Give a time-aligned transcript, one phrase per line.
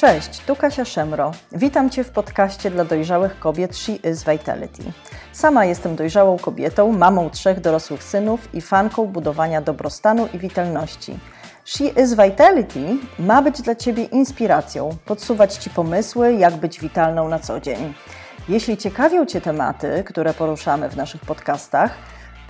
[0.00, 1.32] Cześć, tu Kasia Szemro.
[1.52, 4.82] Witam Cię w podcaście dla dojrzałych kobiet She is Vitality.
[5.32, 11.18] Sama jestem dojrzałą kobietą, mamą trzech dorosłych synów i fanką budowania dobrostanu i witalności.
[11.64, 17.38] She is Vitality ma być dla Ciebie inspiracją, podsuwać Ci pomysły, jak być witalną na
[17.38, 17.94] co dzień.
[18.48, 21.94] Jeśli ciekawią Cię tematy, które poruszamy w naszych podcastach,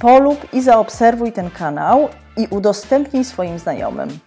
[0.00, 4.18] polub i zaobserwuj ten kanał i udostępnij swoim znajomym.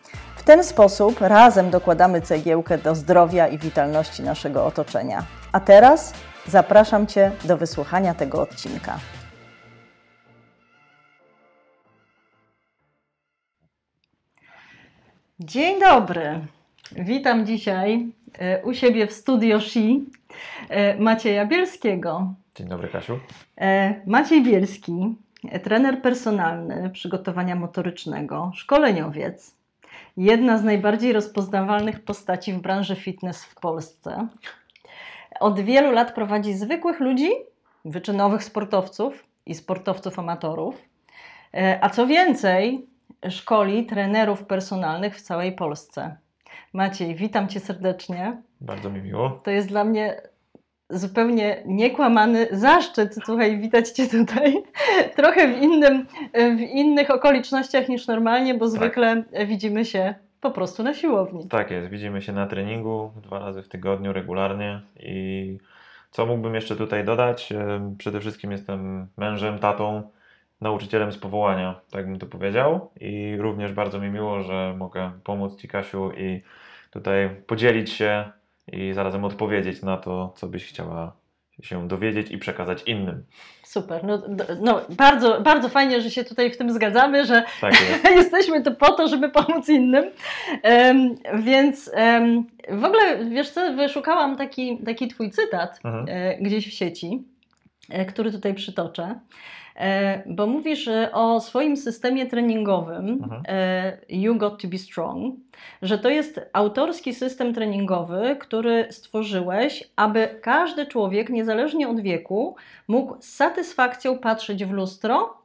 [0.43, 5.25] W ten sposób razem dokładamy cegiełkę do zdrowia i witalności naszego otoczenia.
[5.51, 6.13] A teraz
[6.47, 8.99] zapraszam Cię do wysłuchania tego odcinka.
[15.39, 16.39] Dzień dobry.
[16.91, 18.07] Witam dzisiaj
[18.39, 20.05] e, u siebie w studio SHI
[20.69, 22.33] e, Macieja Bielskiego.
[22.55, 23.19] Dzień dobry, Kasiu.
[23.57, 25.15] E, Maciej Bielski,
[25.63, 29.62] trener personalny przygotowania motorycznego, szkoleniowiec,
[30.17, 34.27] jedna z najbardziej rozpoznawalnych postaci w branży fitness w Polsce.
[35.39, 37.29] Od wielu lat prowadzi zwykłych ludzi,
[37.85, 40.81] wyczynowych sportowców i sportowców amatorów.
[41.81, 42.85] A co więcej,
[43.29, 46.17] szkoli trenerów personalnych w całej Polsce.
[46.73, 48.41] Maciej, witam Cię serdecznie.
[48.61, 49.29] Bardzo mi miło.
[49.29, 50.21] To jest dla mnie
[50.89, 54.63] zupełnie niekłamany zaszczyt, słuchaj, witać Cię tutaj.
[55.15, 58.75] Trochę w, innym, w innych okolicznościach niż normalnie, bo tak.
[58.75, 61.47] zwykle widzimy się po prostu na siłowni.
[61.47, 65.57] Tak jest, widzimy się na treningu dwa razy w tygodniu regularnie i
[66.11, 67.53] co mógłbym jeszcze tutaj dodać?
[67.97, 70.03] Przede wszystkim jestem mężem, tatą,
[70.61, 72.91] nauczycielem z powołania, tak bym to powiedział.
[72.99, 76.41] I również bardzo mi miło, że mogę pomóc Ci, Kasiu, i
[76.91, 78.31] tutaj podzielić się
[78.71, 81.23] i zarazem odpowiedzieć na to, co byś chciała
[81.61, 83.23] się dowiedzieć i przekazać innym.
[83.63, 84.03] Super.
[84.03, 84.21] No,
[84.61, 88.03] no, bardzo, bardzo fajnie, że się tutaj w tym zgadzamy, że tak jest.
[88.21, 90.05] jesteśmy tu po to, żeby pomóc innym.
[90.63, 96.05] Um, więc um, w ogóle, wiesz co, wyszukałam taki, taki twój cytat mhm.
[96.09, 97.23] e, gdzieś w sieci,
[98.07, 99.19] który tutaj przytoczę.
[99.75, 103.43] E, bo mówisz o swoim systemie treningowym mhm.
[103.47, 105.35] E, You Got to Be Strong,
[105.81, 112.55] że to jest autorski system treningowy, który stworzyłeś, aby każdy człowiek, niezależnie od wieku,
[112.87, 115.37] mógł z satysfakcją patrzeć w lustro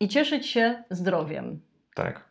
[0.00, 1.60] i cieszyć się zdrowiem.
[1.94, 2.24] Tak.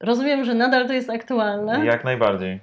[0.00, 1.84] Rozumiem, że nadal to jest aktualne?
[1.84, 2.60] Jak najbardziej,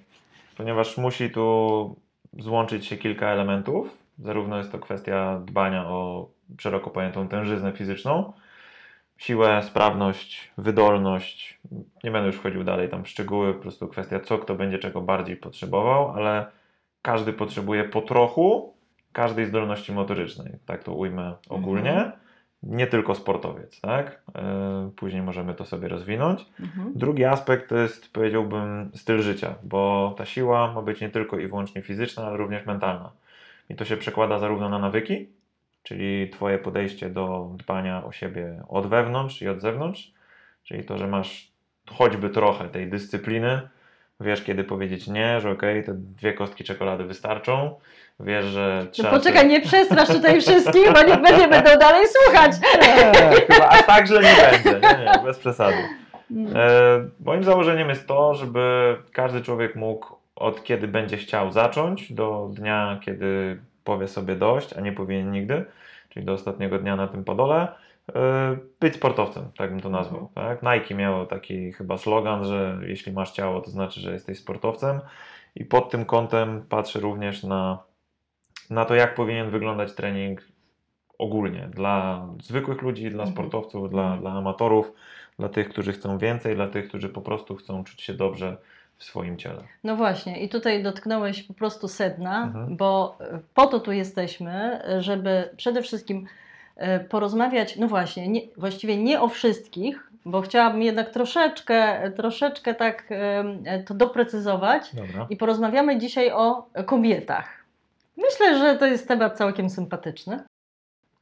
[0.58, 1.96] ponieważ musi tu
[2.40, 3.98] złączyć się kilka elementów.
[4.20, 6.30] Zarówno jest to kwestia dbania o
[6.60, 8.34] szeroko pojętą tężyznę fizyczną,
[9.18, 11.60] siłę, sprawność, wydolność.
[12.04, 15.02] Nie będę już wchodził dalej tam w szczegóły, po prostu kwestia, co kto będzie czego
[15.02, 16.46] bardziej potrzebował, ale
[17.02, 18.74] każdy potrzebuje po trochu
[19.14, 21.92] każdej zdolności motorycznej, tak to ujmę ogólnie.
[21.92, 22.12] Mhm.
[22.64, 24.22] Nie tylko sportowiec, tak?
[24.36, 26.46] E, później możemy to sobie rozwinąć.
[26.60, 26.92] Mhm.
[26.96, 31.48] Drugi aspekt to jest, powiedziałbym, styl życia, bo ta siła ma być nie tylko i
[31.48, 33.12] wyłącznie fizyczna, ale również mentalna.
[33.70, 35.30] I to się przekłada zarówno na nawyki,
[35.88, 40.12] czyli Twoje podejście do dbania o siebie od wewnątrz i od zewnątrz,
[40.64, 41.52] czyli to, że masz
[41.90, 43.62] choćby trochę tej dyscypliny,
[44.20, 47.76] wiesz kiedy powiedzieć nie, że okej, okay, te dwie kostki czekolady wystarczą,
[48.20, 49.12] wiesz, że no trzeba...
[49.12, 52.52] No poczekaj, nie przestrasz tutaj wszystkich, bo nie, nie będą dalej słuchać.
[52.82, 55.78] Nie, chyba aż tak, że nie będzie, nie, nie, bez przesady.
[56.32, 56.58] Mm.
[56.58, 56.60] E,
[57.20, 63.00] moim założeniem jest to, żeby każdy człowiek mógł od kiedy będzie chciał zacząć do dnia,
[63.04, 65.66] kiedy powie sobie dość, a nie powinien nigdy,
[66.10, 67.68] czyli do ostatniego dnia na tym podole,
[68.16, 70.30] e, być sportowcem, tak bym to nazwał.
[70.36, 70.64] Tak?
[70.64, 75.00] Nike miało taki chyba slogan, że jeśli masz ciało, to znaczy, że jesteś sportowcem
[75.56, 77.84] i pod tym kątem patrzę również na,
[78.70, 80.42] na to, jak powinien wyglądać trening
[81.18, 83.32] ogólnie dla zwykłych ludzi, dla mhm.
[83.32, 84.92] sportowców, dla, dla amatorów,
[85.40, 88.58] dla tych, którzy chcą więcej, dla tych, którzy po prostu chcą czuć się dobrze
[88.98, 89.64] w swoim ciele.
[89.84, 92.78] No właśnie, i tutaj dotknąłeś po prostu sedna, mhm.
[92.78, 93.18] bo
[93.54, 96.28] po to tu jesteśmy, żeby przede wszystkim
[96.76, 103.06] e, porozmawiać, no właśnie, nie, właściwie nie o wszystkich, bo chciałabym jednak troszeczkę, troszeczkę tak
[103.10, 105.28] e, to doprecyzować Dobra.
[105.30, 107.58] i porozmawiamy dzisiaj o kobietach.
[108.18, 110.44] Myślę, że to jest temat całkiem sympatyczny.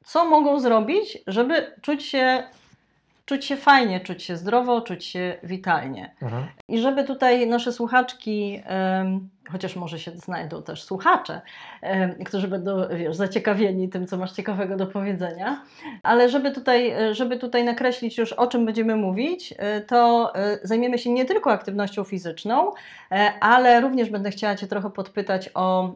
[0.04, 2.44] Co mogą zrobić, żeby czuć się
[3.25, 6.16] czuć się fajnie, czuć się zdrowo, czuć się witalnie.
[6.22, 6.45] Mhm.
[6.68, 8.62] I żeby tutaj nasze słuchaczki,
[9.51, 11.42] chociaż może się znajdą też słuchacze,
[12.25, 15.62] którzy będą wiesz, zaciekawieni tym, co masz ciekawego do powiedzenia,
[16.04, 20.98] ale żeby tutaj, żeby tutaj nakreślić już o czym będziemy mówić, e, to e, zajmiemy
[20.98, 22.72] się nie tylko aktywnością fizyczną,
[23.12, 25.95] e, ale również będę chciała Cię trochę podpytać o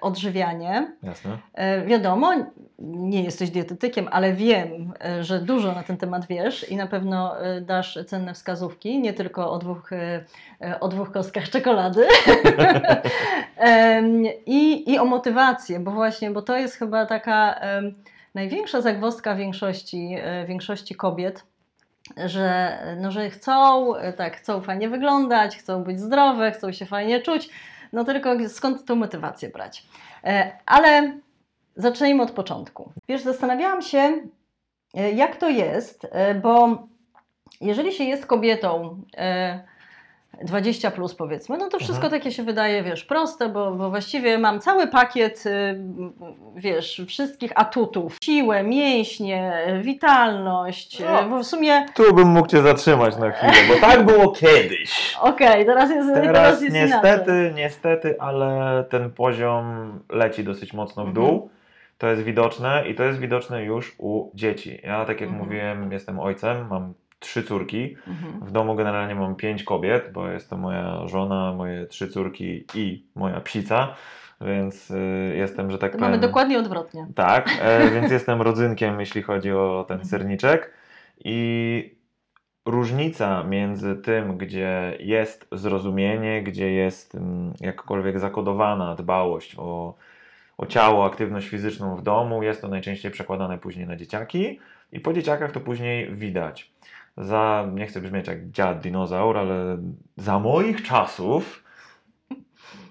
[0.00, 0.92] odżywianie.
[1.02, 1.38] Jasne.
[1.86, 2.32] Wiadomo,
[2.78, 7.60] nie jesteś dietetykiem, ale wiem, że dużo na ten temat wiesz i na pewno y,
[7.60, 10.24] dasz cenne wskazówki, nie tylko o dwóch, y,
[10.66, 12.06] y, o dwóch kostkach czekolady.
[14.46, 17.60] I, I o motywację, bo właśnie, bo to jest chyba taka
[18.34, 21.44] największa zagwozdka większości, e, większości kobiet,
[22.24, 27.20] że, no, że chcą, e, tak, chcą fajnie wyglądać, chcą być zdrowe, chcą się fajnie
[27.20, 27.48] czuć,
[27.92, 29.86] no tylko skąd tą motywację brać?
[30.24, 31.12] E, Ale
[31.76, 32.92] zacznijmy od początku.
[33.08, 34.22] Wiesz, zastanawiałam się, e,
[34.94, 36.68] jak to jest, e, bo
[37.60, 39.60] jeżeli się jest kobietą e,
[40.42, 42.20] 20 plus powiedzmy, no to wszystko Mhm.
[42.20, 45.80] takie się wydaje, wiesz, proste, bo, bo właściwie mam cały pakiet, y,
[46.56, 48.16] wiesz, wszystkich atutów.
[48.24, 49.52] Siłę, mięśnie,
[49.82, 51.38] witalność, No.
[51.42, 55.14] w sumie Tu bym mógł Cię zatrzymać na chwilę, bo tak było kiedyś.
[55.20, 57.54] okej, teraz jest, teraz Teraz jest niestety, inaczej.
[57.54, 59.64] niestety, ale ten poziom
[60.08, 61.26] leci dosyć mocno w Mhm.
[62.04, 64.80] To jest widoczne i to jest widoczne już u dzieci.
[64.82, 65.44] Ja, tak jak Mhm.
[65.48, 67.96] mówiłem, jestem ojcem, mam trzy córki.
[68.08, 68.40] Mhm.
[68.46, 73.06] W domu generalnie mam pięć kobiet, bo jest to moja żona, moje trzy córki i
[73.14, 73.94] moja psica,
[74.40, 76.10] więc y, jestem, że tak To powiem...
[76.10, 77.06] mamy dokładnie odwrotnie.
[77.14, 80.08] Tak, e, więc jestem rodzynkiem, jeśli chodzi o ten Mhm.
[80.08, 80.70] serniczek.
[81.24, 81.94] I
[82.66, 89.94] różnica między tym, gdzie jest zrozumienie, gdzie jest mm, jakkolwiek zakodowana dbałość o,
[90.58, 94.58] o ciało, aktywność fizyczną w domu, jest to najczęściej przekładane później na dzieciaki
[94.92, 96.72] i po dzieciakach to później widać.
[97.16, 99.78] Za, nie chcę brzmieć jak dziad dinozaur, ale
[100.16, 101.64] za moich czasów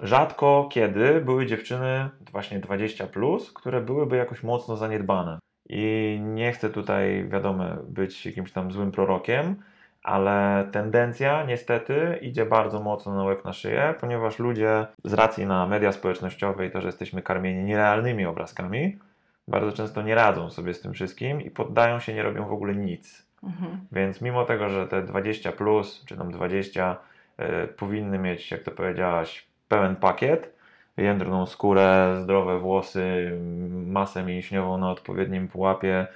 [0.03, 5.39] rzadko kiedy były dziewczyny właśnie 20, plus, które byłyby jakoś mocno zaniedbane.
[5.69, 9.55] I nie chcę tutaj, wiadomo, być jakimś tam złym prorokiem,
[10.03, 15.67] ale tendencja niestety idzie bardzo mocno na łeb na szyję, ponieważ ludzie z racji na
[15.67, 18.99] media społecznościowe i to, że jesteśmy karmieni nierealnymi obrazkami,
[19.47, 22.75] bardzo często nie radzą sobie z tym wszystkim i poddają się, nie robią w ogóle
[22.75, 23.25] nic.
[23.43, 23.79] Mhm.
[23.91, 26.97] Więc mimo tego, że te 20 plus, czy tam 20
[27.39, 30.53] y, powinny mieć, jak to powiedziałaś, pełen pakiet,
[30.97, 33.39] jędrną skórę, zdrowe włosy,
[33.71, 36.07] masę mięśniową na odpowiednim pułapie,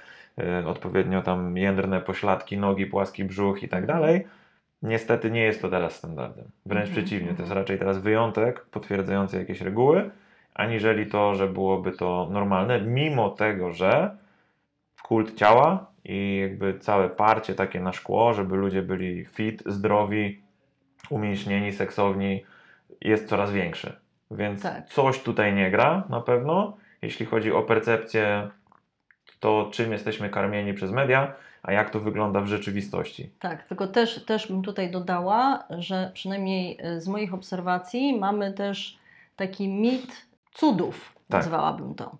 [0.66, 4.26] odpowiednio tam jędrne pośladki, nogi, płaski brzuch i tak dalej,
[4.82, 6.44] niestety nie jest to teraz standardem.
[6.66, 7.58] Wręcz Mhm, przeciwnie, to jest mhm.
[7.58, 10.10] raczej teraz wyjątek potwierdzający jakieś reguły,
[10.54, 14.16] aniżeli to, że byłoby to normalne, mimo tego, że
[15.02, 20.42] kult ciała i jakby całe parcie takie na szkło, żeby ludzie byli fit, zdrowi,
[21.10, 22.44] umięśnieni, seksowni,
[23.00, 23.96] jest coraz większy.
[24.30, 24.86] Więc Tak.
[24.86, 28.48] coś tutaj nie gra na pewno, jeśli chodzi o percepcję,
[29.40, 33.30] to czym jesteśmy karmieni przez media, a jak to wygląda w rzeczywistości.
[33.40, 38.98] Tak, tylko też, też bym tutaj dodała, że przynajmniej y, z moich obserwacji mamy też
[39.36, 41.40] taki mit cudów, Tak.
[41.40, 42.16] nazwałabym to.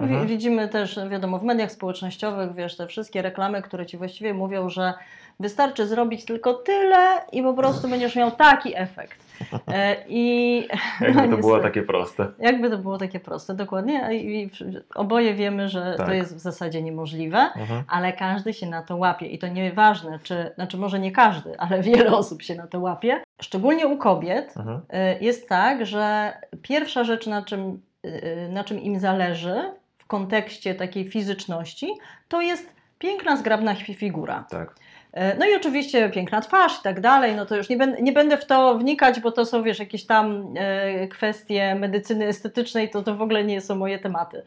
[0.00, 0.26] Mhm.
[0.26, 4.94] Widzimy też, wiadomo, w mediach społecznościowych, wiesz, te wszystkie reklamy, które ci właściwie mówią, że
[5.40, 9.20] wystarczy zrobić tylko tyle i po prostu będziesz miał taki efekt.
[9.68, 10.56] E, I
[11.00, 12.26] Jakby no, to było takie proste.
[12.38, 14.08] Jakby to było takie proste, dokładnie.
[14.14, 14.50] I,
[14.94, 16.14] oboje wiemy, że to Tak.
[16.14, 17.82] jest w zasadzie niemożliwe Mhm.
[17.88, 21.82] ale każdy się na to łapie i to nieważne, czy, znaczy może nie każdy, ale
[21.82, 23.22] wiele osób się na to łapie.
[23.42, 24.80] Szczególnie u kobiet Mhm.
[25.20, 26.32] y, jest tak, że
[26.62, 29.62] pierwsza rzecz, na czym, y, na czym im zależy
[29.98, 31.88] w kontekście takiej fizyczności,
[32.28, 34.44] to jest piękna, zgrabna fi- figura.
[34.50, 34.74] Tak.
[35.12, 38.12] E, No i oczywiście piękna twarz i tak dalej, no to już nie, będę nie
[38.12, 43.02] będę w to wnikać, bo to są, wiesz, jakieś tam e, kwestie medycyny estetycznej, to
[43.02, 44.42] to w ogóle nie są moje tematy.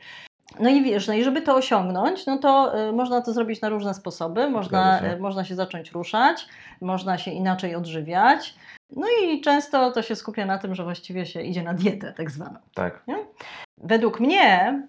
[0.60, 3.70] No i wiesz, no i żeby to osiągnąć, no to e, można to zrobić na
[3.70, 5.18] różne sposoby, można, się.
[5.20, 6.46] można się zacząć ruszać,
[6.82, 8.56] można się inaczej odżywiać,
[8.96, 12.32] no i często to się skupia na tym, że właściwie się idzie na dietę tak
[12.32, 12.60] zwaną.
[12.74, 13.04] Tak.
[13.78, 14.82] Według mnie,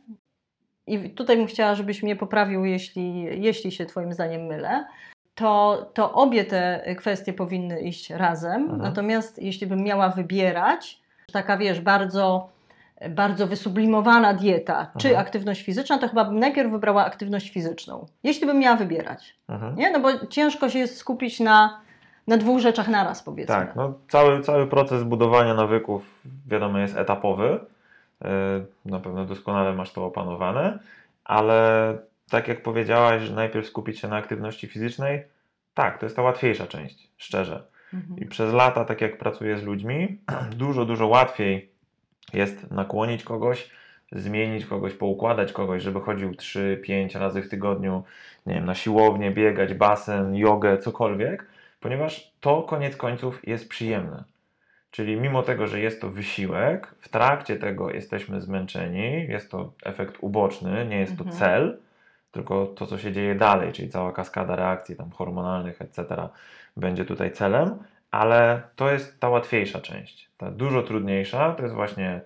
[0.87, 4.85] i tutaj bym chciała, żebyś mnie poprawił, jeśli, jeśli się Twoim zdaniem mylę,
[5.35, 8.63] to, to obie te kwestie powinny iść razem.
[8.63, 8.79] Mhm.
[8.83, 11.01] Natomiast jeśli bym miała wybierać,
[11.33, 12.49] taka wiesz, bardzo,
[13.11, 15.27] bardzo wysublimowana dieta czy Mhm.
[15.27, 18.07] aktywność fizyczna, to chyba bym najpierw wybrała aktywność fizyczną.
[18.23, 19.35] Jeśli bym miała wybierać.
[19.49, 19.77] Mhm.
[19.77, 19.91] Nie?
[19.91, 21.81] No bo ciężko się jest skupić na,
[22.27, 23.55] na dwóch rzeczach naraz, powiedzmy.
[23.55, 27.61] Tak, no cały, cały proces budowania nawyków, wiadomo, jest etapowy.
[28.25, 28.29] Yy,
[28.85, 30.79] Na pewno doskonale masz to opanowane,
[31.25, 31.99] ale
[32.31, 35.23] tak jak powiedziałaś, że najpierw skupić się na aktywności fizycznej,
[35.75, 37.67] tak, to jest ta łatwiejsza część, szczerze.
[37.95, 38.21] Mhm.
[38.21, 40.19] I przez lata, tak jak pracuję z ludźmi,
[40.57, 41.71] dużo, dużo łatwiej
[42.33, 43.71] jest nakłonić kogoś,
[44.13, 48.05] zmienić kogoś, poukładać kogoś, żeby chodził 3-5 razy w tygodniu,
[48.47, 51.47] nie wiem, na siłownię, biegać, basen, jogę, cokolwiek,
[51.81, 54.25] ponieważ to koniec końców jest przyjemne.
[54.91, 60.17] Czyli mimo tego, że jest to wysiłek, w trakcie tego jesteśmy zmęczeni, jest to efekt
[60.21, 61.39] uboczny, nie jest to Mhm.
[61.39, 61.79] cel,
[62.35, 66.05] tylko to, co się dzieje dalej, czyli cała kaskada reakcji tam hormonalnych, etc.,
[66.77, 67.75] będzie tutaj celem,
[68.11, 70.31] ale to jest ta łatwiejsza część.
[70.37, 72.21] Ta dużo trudniejsza to jest właśnie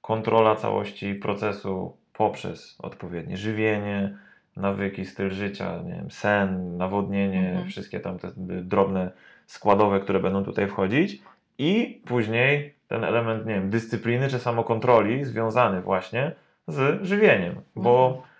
[0.00, 4.16] kontrola całości procesu poprzez odpowiednie żywienie,
[4.56, 7.68] nawyki, styl życia, nie wiem, sen, nawodnienie, Mhm.
[7.68, 9.10] wszystkie tam te drobne
[9.46, 11.22] składowe, które będą tutaj wchodzić
[11.58, 16.32] i później ten element, nie wiem, dyscypliny czy samokontroli związany właśnie
[16.68, 18.31] z żywieniem, bo Mhm.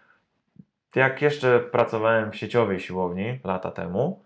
[0.96, 4.22] Jak jeszcze pracowałem w sieciowej siłowni lata temu,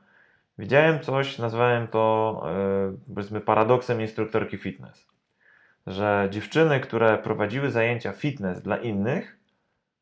[0.58, 5.06] widziałem coś, nazwałem to e, powiedzmy paradoksem instruktorki fitness,
[5.87, 9.37] że dziewczyny, które prowadziły zajęcia fitness dla innych,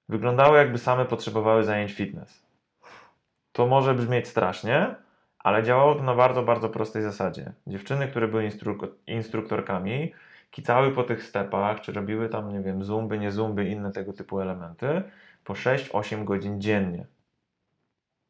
[0.09, 2.47] wyglądały jakby same potrzebowały zajęć fitness.
[3.53, 4.95] To może brzmieć strasznie,
[5.39, 7.53] ale działało to na bardzo, bardzo prostej zasadzie.
[7.67, 10.13] Dziewczyny, które były instru- instruktorkami,
[10.51, 14.41] kicały po tych stepach, czy robiły tam, nie wiem, zumby, nie zumby, inne tego typu
[14.41, 15.03] elementy,
[15.45, 17.07] po 6-8 godzin dziennie.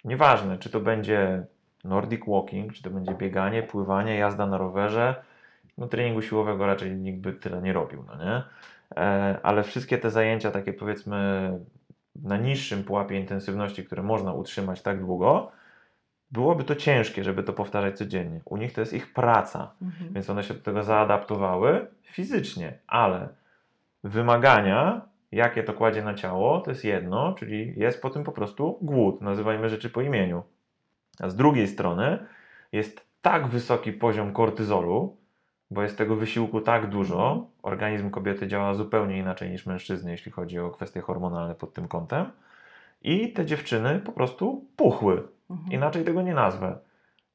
[0.04, 1.46] Nieważne, czy to będzie
[1.84, 5.14] Nordic Walking, czy to będzie bieganie, pływanie, jazda na rowerze.
[5.78, 8.42] No treningu siłowego raczej nikt by tyle nie robił, no nie?
[8.96, 11.50] E, ale wszystkie te zajęcia takie powiedzmy
[12.16, 15.52] na niższym pułapie intensywności, które można utrzymać tak długo,
[16.30, 18.40] byłoby to ciężkie, żeby to powtarzać codziennie.
[18.44, 20.12] U nich to jest ich praca, Mhm.
[20.12, 23.28] więc one się do tego zaadaptowały fizycznie, ale
[24.04, 25.00] wymagania,
[25.34, 29.20] jakie to kładzie na ciało, to jest jedno, czyli jest po tym po prostu głód.
[29.20, 30.42] Nazywajmy rzeczy po imieniu.
[31.20, 32.18] A z drugiej strony
[32.72, 35.16] jest tak wysoki poziom kortyzolu,
[35.70, 40.58] bo jest tego wysiłku tak dużo, organizm kobiety działa zupełnie inaczej niż mężczyzny, jeśli chodzi
[40.58, 42.30] o kwestie hormonalne pod tym kątem.
[43.02, 45.22] I te dziewczyny po prostu puchły.
[45.50, 45.72] Mhm.
[45.72, 46.78] Inaczej tego nie nazwę.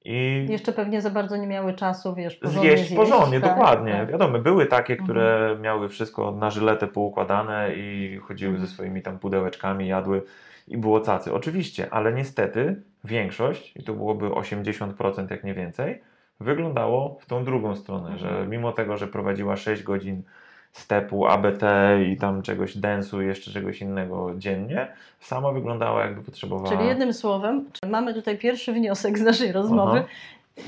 [0.06, 3.92] I Jeszcze pewnie za bardzo nie miały czasu, wiesz, porządnie zjeść porządnie, tak, dokładnie.
[3.94, 4.12] tak.
[4.12, 8.68] Wiadomo, były takie, które miały wszystko na żyletę poukładane i chodziły Mhm.
[8.68, 10.22] ze swoimi tam pudełeczkami, jadły
[10.68, 11.34] i było cacy.
[11.34, 16.02] Oczywiście, ale niestety większość, i to byłoby 80% jak nie więcej,
[16.40, 18.20] wyglądało w tą drugą stronę, Mhm.
[18.20, 20.24] że mimo tego, że prowadziła 6 godzin
[20.72, 21.64] stepu, ABT
[22.12, 24.88] i tam czegoś densu i jeszcze czegoś innego dziennie,
[25.20, 26.78] sama wyglądała jakby potrzebowała...
[26.78, 29.98] Czyli jednym słowem, mamy tutaj pierwszy wniosek z naszej rozmowy.
[29.98, 30.08] Aha.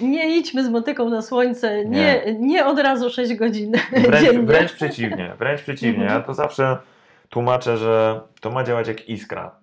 [0.01, 2.65] Nie idźmy z motyką na słońce, nie, nie.
[2.65, 4.43] od razu 6 godzin Wręcz, dziennie.
[4.43, 6.03] wręcz przeciwnie, wręcz przeciwnie.
[6.03, 6.77] Ja to zawsze
[7.29, 9.55] tłumaczę, że to ma działać jak iskra.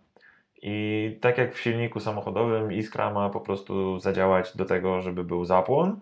[0.62, 5.44] I tak jak w silniku samochodowym, iskra ma po prostu zadziałać do tego, żeby był
[5.44, 6.00] zapłon.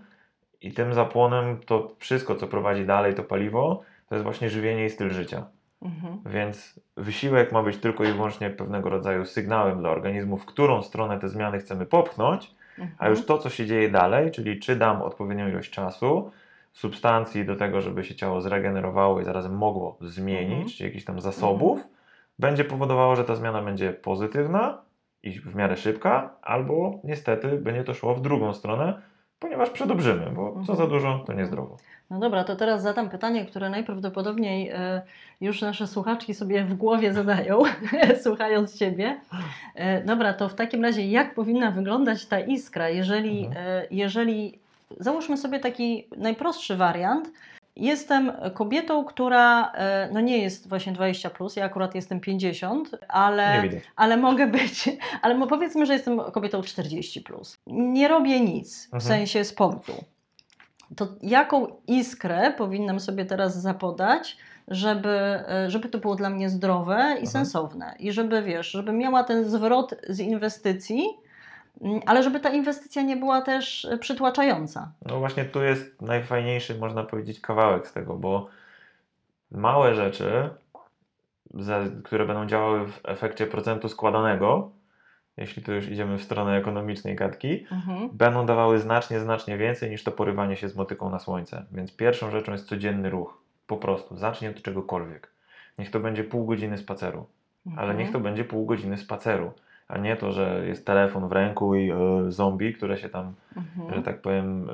[0.60, 4.90] I tym zapłonem to wszystko, co prowadzi dalej, to paliwo, to jest właśnie żywienie i
[4.90, 5.46] styl życia.
[5.82, 6.18] Mhm.
[6.26, 11.18] Więc wysiłek ma być tylko i wyłącznie pewnego rodzaju sygnałem dla organizmu, w którą stronę
[11.18, 13.10] te zmiany chcemy popchnąć, a Mhm.
[13.10, 16.30] już to, co się dzieje dalej, czyli czy dam odpowiednią ilość czasu,
[16.72, 20.68] substancji do tego, żeby się ciało zregenerowało i zarazem mogło zmienić, Mhm.
[20.68, 21.80] czy jakichś tam zasobów,
[22.38, 24.78] będzie powodowało, że ta zmiana będzie pozytywna
[25.22, 29.02] i w miarę szybka, albo niestety będzie to szło w drugą stronę,
[29.38, 30.78] ponieważ przedobrzymy, bo co Mhm.
[30.78, 31.76] za dużo, to niezdrowo.
[32.10, 35.02] No dobra, to teraz zadam pytanie, które najprawdopodobniej e,
[35.40, 37.62] już nasze słuchaczki sobie w głowie zadają,
[38.24, 39.20] słuchając Ciebie.
[39.74, 43.66] E, dobra, to w takim razie jak powinna wyglądać ta iskra, jeżeli, Mhm.
[43.66, 44.58] e, jeżeli
[45.00, 47.28] załóżmy sobie taki najprostszy wariant.
[47.76, 52.98] Jestem kobietą, która e, no nie jest właśnie 20, plus, ja akurat jestem 50, Nie
[53.08, 54.88] ale, ale mogę być,
[55.22, 57.20] ale powiedzmy, że jestem kobietą 40.
[57.20, 57.58] Plus.
[57.66, 59.02] Nie robię nic w Mhm.
[59.02, 60.04] sensie sportu.
[60.96, 64.36] To jaką iskrę powinnam sobie teraz zapodać,
[64.68, 65.08] żeby,
[65.48, 67.26] e, żeby to było dla mnie zdrowe i Mhm.
[67.26, 67.94] sensowne?
[67.98, 71.06] I żeby, wiesz, żeby miała ten zwrot z inwestycji,
[72.06, 74.92] ale żeby ta inwestycja nie była też e, przytłaczająca.
[75.06, 78.48] No właśnie tu jest najfajniejszy, można powiedzieć, kawałek z tego, bo
[79.50, 80.50] małe rzeczy,
[82.04, 84.70] które będą działały w efekcie procentu składanego,
[85.36, 88.08] jeśli tu już idziemy w stronę ekonomicznej gadki, Mhm.
[88.12, 91.64] będą dawały znacznie, znacznie więcej niż to porywanie się z motyką na słońce.
[91.72, 93.38] Więc pierwszą rzeczą jest codzienny ruch.
[93.66, 95.30] Po prostu zacznij od czegokolwiek.
[95.78, 97.26] Niech to będzie pół godziny spaceru,
[97.76, 99.52] ale niech to będzie pół godziny spaceru,
[99.88, 101.96] a nie to, że jest telefon w ręku i e,
[102.28, 103.94] zombie, które się tam Mhm.
[103.94, 104.70] że tak powiem,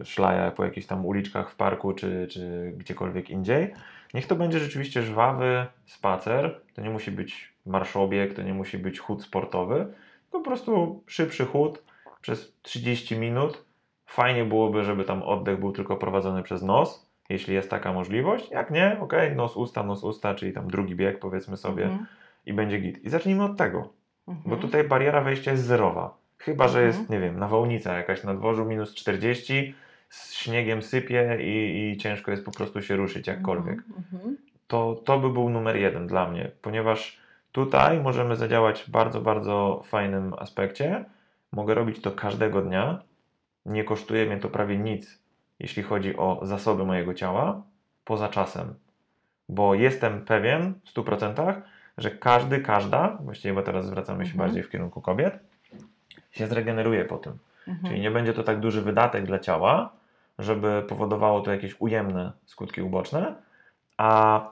[0.00, 3.72] y, szlaja po jakichś tam uliczkach w parku czy, czy gdziekolwiek indziej.
[4.14, 6.60] Niech to będzie rzeczywiście żwawy spacer.
[6.74, 9.86] To nie musi być marszobieg, to nie musi być chód sportowy.
[10.30, 11.82] To po prostu szybszy chód
[12.20, 13.64] przez 30 minut.
[14.06, 18.50] Fajnie byłoby, żeby tam oddech był tylko prowadzony przez nos, jeśli jest taka możliwość.
[18.50, 22.06] Jak nie, ok, nos usta, nos usta, czyli tam drugi bieg powiedzmy sobie Mhm.
[22.46, 23.04] i będzie git.
[23.04, 23.92] I zacznijmy od tego.
[24.30, 24.60] Bo Mhm.
[24.60, 26.14] tutaj bariera wejścia jest zerowa.
[26.38, 26.86] Chyba, że Mhm.
[26.86, 29.74] jest, nie wiem, nawałnica jakaś na dworzu minus 40,
[30.08, 33.78] z śniegiem sypie i, i ciężko jest po prostu się ruszyć jakkolwiek.
[33.78, 34.04] Mhm.
[34.12, 34.36] Mhm.
[34.66, 37.20] To, to by był numer jeden dla mnie, ponieważ
[37.52, 41.04] Tutaj możemy zadziałać w bardzo, bardzo fajnym aspekcie.
[41.52, 43.02] Mogę robić to każdego dnia.
[43.66, 45.18] Nie kosztuje mnie to prawie nic,
[45.58, 47.62] jeśli chodzi o zasoby mojego ciała,
[48.04, 48.74] poza czasem.
[49.48, 51.62] Bo jestem pewien w 100%,
[52.00, 54.48] że każdy, każda, właściwie bo teraz zwracamy się Mhm.
[54.48, 55.38] bardziej w kierunku kobiet,
[56.30, 57.38] się zregeneruje po tym.
[57.68, 57.86] Mhm.
[57.88, 59.92] Czyli nie będzie to tak duży wydatek dla ciała,
[60.38, 63.34] żeby powodowało to jakieś ujemne skutki uboczne,
[63.96, 64.42] a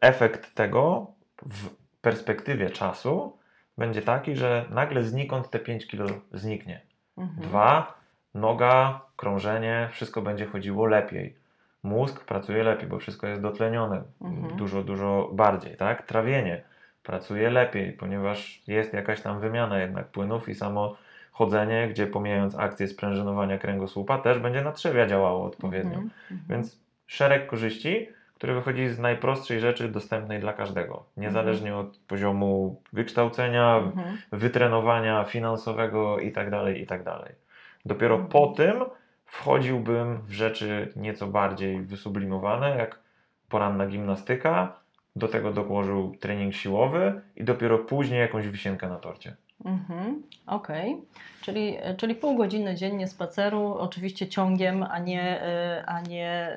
[0.00, 1.06] efekt tego
[1.42, 1.68] w
[2.00, 3.36] perspektywie czasu
[3.78, 6.80] będzie taki, że nagle znikąd te 5 kilo zniknie.
[7.18, 7.48] Mhm.
[7.48, 7.94] Dwa,
[8.34, 11.36] noga, krążenie, wszystko będzie chodziło lepiej.
[11.82, 14.56] Mózg pracuje lepiej, bo wszystko jest dotlenione Mhm.
[14.56, 16.06] dużo, dużo bardziej, tak?
[16.06, 16.62] Trawienie
[17.06, 20.96] pracuje lepiej, ponieważ jest jakaś tam wymiana jednak płynów i samo
[21.32, 25.98] chodzenie, gdzie pomijając akcję sprężynowania kręgosłupa, też będzie na trzewia działało odpowiednio.
[25.98, 26.10] Mhm.
[26.30, 26.40] Mhm.
[26.48, 33.76] Więc szereg korzyści, które wychodzi z najprostszej rzeczy dostępnej dla każdego, niezależnie od poziomu wykształcenia,
[33.76, 34.16] Mhm.
[34.32, 36.72] wytrenowania finansowego itd.
[36.78, 37.18] itd.
[37.84, 38.30] Dopiero Mhm.
[38.30, 38.84] po tym
[39.24, 42.98] wchodziłbym w rzeczy nieco bardziej wysublimowane, jak
[43.48, 44.85] poranna gimnastyka,
[45.16, 49.36] do tego dołożył trening siłowy i dopiero później jakąś wisienkę na torcie.
[49.64, 51.02] Mhm, Okej,
[51.42, 56.56] czyli, czyli pół godziny dziennie spaceru, oczywiście ciągiem, a nie, y, a nie,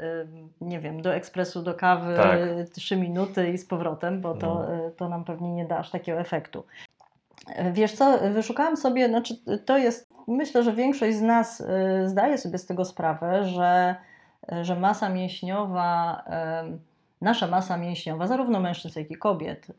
[0.62, 2.40] y, nie wiem, do ekspresu, do kawy, Tak.
[2.74, 4.92] trzy minuty i z powrotem, bo to, No.
[4.98, 6.64] to nam pewnie nie da aż takiego efektu.
[7.72, 9.36] Wiesz co, wyszukałam sobie, znaczy
[9.66, 11.64] to jest, myślę, że większość z nas
[12.06, 13.96] zdaje sobie z tego sprawę, że,
[14.62, 16.24] że masa mięśniowa,
[17.22, 19.74] nasza masa mięśniowa, zarówno mężczyzn, jak i kobiet, y,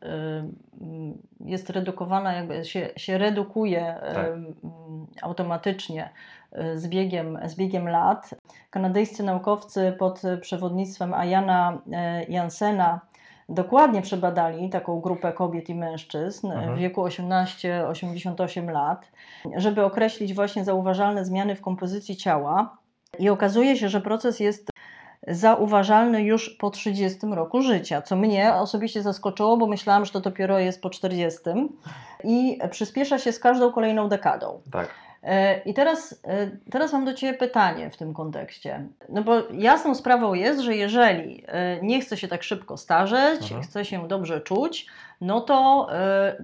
[0.81, 4.27] mm, jest redukowana, jakby się, się redukuje Tak.
[5.21, 6.09] automatycznie
[6.73, 8.29] y, z biegiem, z biegiem lat.
[8.69, 11.81] Kanadyjscy naukowcy pod przewodnictwem Ayana
[12.29, 12.99] Jansena
[13.49, 16.75] dokładnie przebadali taką grupę kobiet i mężczyzn Mhm.
[16.75, 19.11] w wieku 18-88 lat,
[19.55, 22.77] żeby określić właśnie zauważalne zmiany w kompozycji ciała.
[23.19, 24.69] I okazuje się, że proces jest
[25.27, 30.59] zauważalny już po 30 roku życia, co mnie osobiście zaskoczyło, bo myślałam, że to dopiero
[30.59, 31.39] jest po 40
[32.23, 34.61] i przyspiesza się z każdą kolejną dekadą.
[34.71, 34.89] Tak.
[35.23, 38.87] E, I teraz, e, teraz mam do Ciebie pytanie w tym kontekście.
[39.09, 43.61] No bo jasną sprawą jest, że jeżeli e, nie chcę się tak szybko starzeć, Mhm.
[43.63, 44.85] chcę się dobrze czuć,
[45.21, 45.87] no to,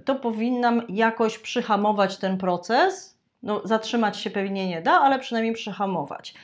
[0.04, 3.18] to powinnam jakoś przyhamować ten proces.
[3.42, 6.34] No, zatrzymać się pewnie nie da, ale przynajmniej przyhamować.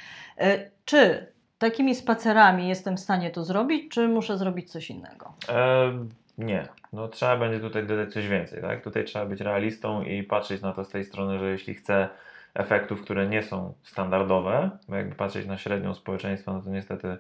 [0.85, 1.27] Czy
[1.65, 5.33] takimi spacerami jestem w stanie to zrobić, czy muszę zrobić coś innego?
[5.49, 5.93] E,
[6.39, 6.69] nie.
[6.93, 8.63] No, trzeba będzie tutaj dodać coś więcej.
[8.63, 8.85] Tak?
[8.85, 12.09] Tutaj trzeba być realistą i patrzeć na to z tej strony, że jeśli chcę
[12.55, 17.17] efektów, które nie są standardowe, bo jakby patrzeć na średnią społeczeństwa, no to niestety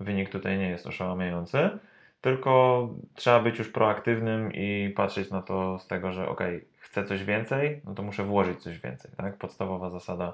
[0.00, 1.70] wynik tutaj nie jest oszałamiający.
[2.20, 6.40] Tylko trzeba być już proaktywnym i patrzeć na to z tego, że ok,
[6.78, 9.10] chcę coś więcej, no to muszę włożyć coś więcej.
[9.16, 9.36] Tak?
[9.36, 10.32] Podstawowa zasada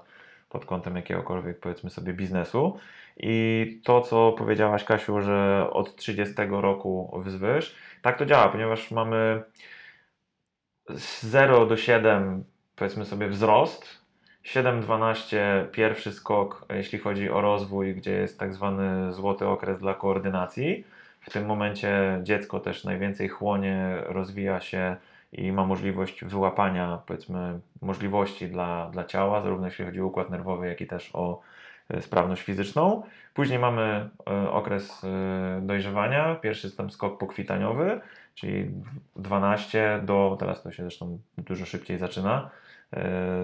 [0.49, 2.79] pod kątem jakiegokolwiek, powiedzmy sobie, biznesu.
[3.17, 9.43] I to, co powiedziałaś, Kasiu, że od 30 roku wzwyż, tak to działa, ponieważ mamy
[10.89, 12.45] z 0 do 7,
[12.77, 14.03] powiedzmy sobie, wzrost.
[14.45, 15.37] 7-12
[15.73, 20.85] pierwszy skok, jeśli chodzi o rozwój, gdzie jest tak zwany złoty okres dla koordynacji.
[21.21, 24.97] W tym momencie dziecko też najwięcej chłonie, rozwija się
[25.33, 30.69] i ma możliwość wyłapania, powiedzmy, możliwości dla, dla ciała, zarówno jeśli chodzi o układ nerwowy,
[30.69, 31.41] jak i też o
[32.01, 33.03] sprawność fizyczną.
[33.35, 38.01] Później mamy e, okres e, dojrzewania, pierwszy tam skok pokwitaniowy,
[38.35, 38.71] czyli
[39.17, 42.51] 12 do, teraz to się zresztą dużo szybciej zaczyna,
[42.93, 43.01] e,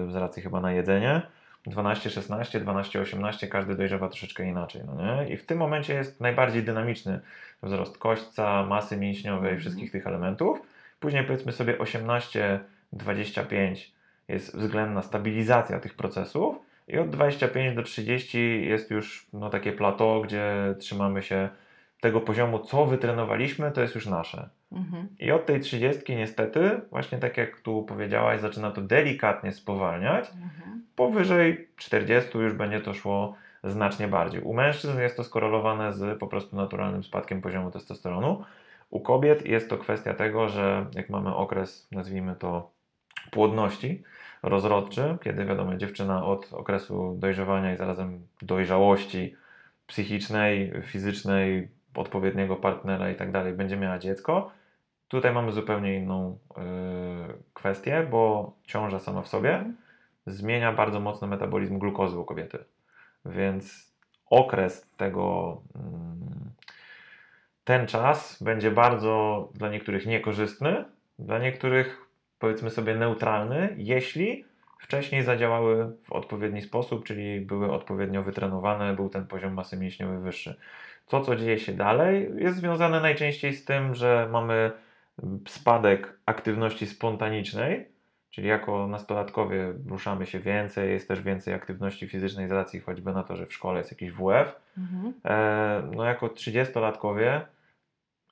[0.09, 1.21] z racji chyba na jedzenie.
[1.67, 4.81] 12, 16, 12, 18, każdy dojrzewa troszeczkę inaczej.
[4.85, 5.29] No nie?
[5.29, 7.19] I w tym momencie jest najbardziej dynamiczny
[7.63, 9.59] wzrost kośćca, masy mięśniowej, Mhm.
[9.59, 10.61] wszystkich tych elementów.
[10.99, 12.59] Później powiedzmy sobie 18,
[12.93, 13.91] 25
[14.27, 20.21] jest względna stabilizacja tych procesów i od 25 do 30 jest już no, takie plateau,
[20.21, 21.49] gdzie trzymamy się
[22.01, 24.49] tego poziomu, co wytrenowaliśmy, to jest już nasze.
[24.71, 25.07] Mhm.
[25.19, 30.29] I od tej 30 niestety, właśnie tak jak tu powiedziałaś, zaczyna to delikatnie spowalniać.
[30.29, 30.83] Mhm.
[30.95, 34.41] Powyżej 40 już będzie to szło znacznie bardziej.
[34.41, 38.43] U mężczyzn jest to skorelowane z po prostu naturalnym spadkiem poziomu testosteronu.
[38.89, 42.71] U kobiet jest to kwestia tego, że jak mamy okres, nazwijmy to
[43.31, 44.03] płodności,
[44.43, 49.35] rozrodczy, kiedy wiadomo, dziewczyna od okresu dojrzewania i zarazem dojrzałości
[49.87, 54.51] psychicznej, fizycznej, odpowiedniego partnera i tak dalej, będzie miała dziecko.
[55.07, 56.63] Tutaj mamy zupełnie inną yy,
[57.53, 59.65] kwestię, bo ciąża sama w sobie
[60.25, 62.63] zmienia bardzo mocno metabolizm glukozy u kobiety.
[63.25, 63.93] Więc
[64.25, 66.51] okres tego, mm,
[67.63, 70.85] ten czas będzie bardzo dla niektórych niekorzystny,
[71.19, 72.08] dla niektórych
[72.39, 74.45] powiedzmy sobie neutralny, jeśli
[74.79, 80.59] wcześniej zadziałały w odpowiedni sposób, czyli były odpowiednio wytrenowane, był ten poziom masy mięśniowej wyższy.
[81.07, 84.71] To, co dzieje się dalej, jest związane najczęściej z tym, że mamy
[85.47, 87.87] spadek aktywności spontanicznej,
[88.29, 93.23] czyli jako nastolatkowie ruszamy się więcej, jest też więcej aktywności fizycznej z racji choćby na
[93.23, 94.55] to, że w szkole jest jakiś WF.
[94.77, 95.13] Mhm.
[95.25, 97.41] E, no jako 30-latkowie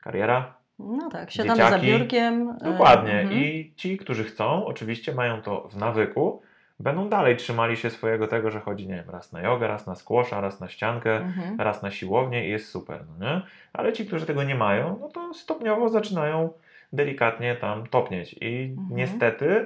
[0.01, 1.91] kariera, no tak, siadamy Dzieciaki.
[1.91, 2.49] za biurkiem.
[2.61, 3.19] E, Dokładnie.
[3.19, 3.41] Mhm.
[3.41, 6.41] I ci, którzy chcą, oczywiście mają to w nawyku,
[6.79, 9.95] będą dalej trzymali się swojego tego, że chodzi, nie wiem, raz na jogę, raz na
[9.95, 11.59] squasha, raz na ściankę, mhm.
[11.61, 13.41] raz na siłownię i jest super, no nie?
[13.73, 16.49] Ale ci, którzy tego nie mają, no to stopniowo zaczynają
[16.93, 18.87] delikatnie tam topnieć i mhm.
[18.91, 19.65] niestety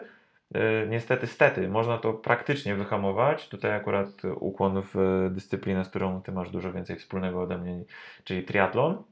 [0.54, 3.50] e, niestety, stety, można to praktycznie wyhamować.
[3.50, 7.84] Tutaj akurat ukłon w dyscyplinę, z którą ty masz dużo więcej wspólnego ode mnie,
[8.24, 9.04] czyli triatlon.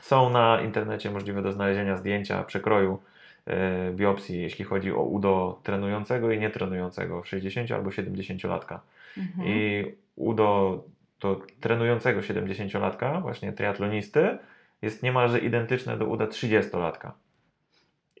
[0.00, 2.98] Są na internecie możliwe do znalezienia zdjęcia przekroju
[3.46, 8.78] e, biopsji, jeśli chodzi o udo trenującego i nietrenującego, 60 albo 70-latka.
[9.18, 9.48] Mhm.
[9.48, 9.84] I
[10.16, 10.82] udo
[11.18, 14.38] to trenującego 70-latka, właśnie triatlonisty,
[14.82, 17.10] jest niemalże identyczne do uda 30-latka.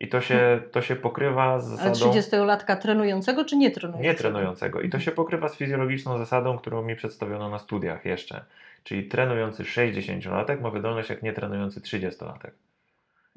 [0.00, 2.10] I to się, to się pokrywa z zasadą...
[2.10, 4.08] Ale 30-latka trenującego czy nie trenującego?
[4.08, 4.80] Nie trenującego.
[4.80, 8.44] I to się pokrywa z fizjologiczną zasadą, którą mi przedstawiono na studiach jeszcze.
[8.84, 12.50] Czyli trenujący 60-latek ma wydolność jak nietrenujący 30-latek.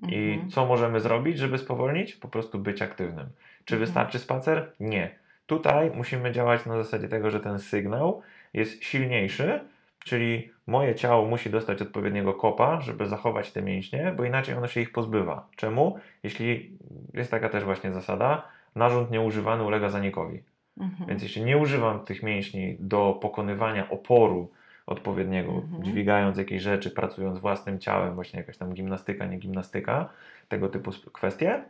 [0.07, 0.49] I mhm.
[0.49, 2.15] co możemy zrobić, żeby spowolnić?
[2.15, 3.27] Po prostu być aktywnym.
[3.65, 3.79] Czy mhm.
[3.79, 4.71] wystarczy spacer?
[4.79, 5.15] Nie.
[5.45, 8.21] Tutaj musimy działać na zasadzie tego, że ten sygnał
[8.53, 9.59] jest silniejszy,
[10.03, 14.81] czyli moje ciało musi dostać odpowiedniego kopa, żeby zachować te mięśnie, bo inaczej ono się
[14.81, 15.47] ich pozbywa.
[15.55, 15.99] Czemu?
[16.23, 16.77] Jeśli
[17.13, 20.43] jest taka też właśnie zasada, narząd nieużywany ulega zanikowi.
[20.77, 21.09] Mhm.
[21.09, 24.51] Więc jeśli nie używam tych mięśni do pokonywania oporu
[24.85, 25.83] odpowiedniego, mhm.
[25.83, 30.09] dźwigając jakieś rzeczy, pracując własnym ciałem, właśnie jakaś tam gimnastyka, nie gimnastyka,
[30.47, 31.63] tego typu kwestie,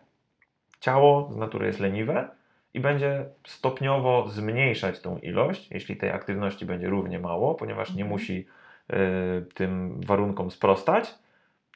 [0.79, 2.29] ciało z natury jest leniwe
[2.73, 8.10] i będzie stopniowo zmniejszać tą ilość, jeśli tej aktywności będzie równie mało, ponieważ nie mhm.
[8.10, 8.47] musi
[8.93, 8.95] y,
[9.53, 11.15] tym warunkom sprostać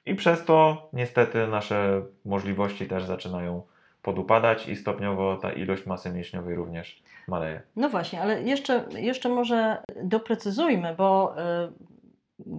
[0.05, 3.61] i przez to niestety nasze możliwości też zaczynają
[4.01, 7.61] podupadać i stopniowo ta ilość masy mięśniowej również maleje.
[7.75, 11.95] No właśnie, ale jeszcze, jeszcze może doprecyzujmy, bo y,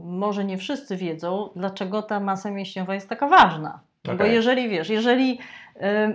[0.05, 3.81] może nie wszyscy wiedzą, dlaczego ta masa mięśniowa jest taka ważna.
[4.15, 4.17] Okay.
[4.17, 5.39] Bo jeżeli wiesz, jeżeli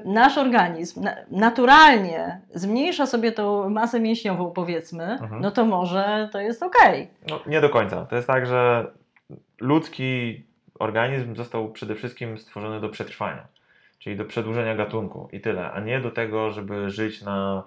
[0.05, 5.41] nasz organizm na, naturalnie zmniejsza sobie tą masę mięśniową, powiedzmy, mhm.
[5.41, 6.77] no to może to jest ok.
[7.29, 8.05] No, nie do końca.
[8.05, 8.91] To jest tak, że
[9.59, 10.43] ludzki
[10.79, 13.47] organizm został przede wszystkim stworzony do przetrwania
[14.01, 17.63] czyli do przedłużenia gatunku i tyle, a nie do tego, żeby żyć na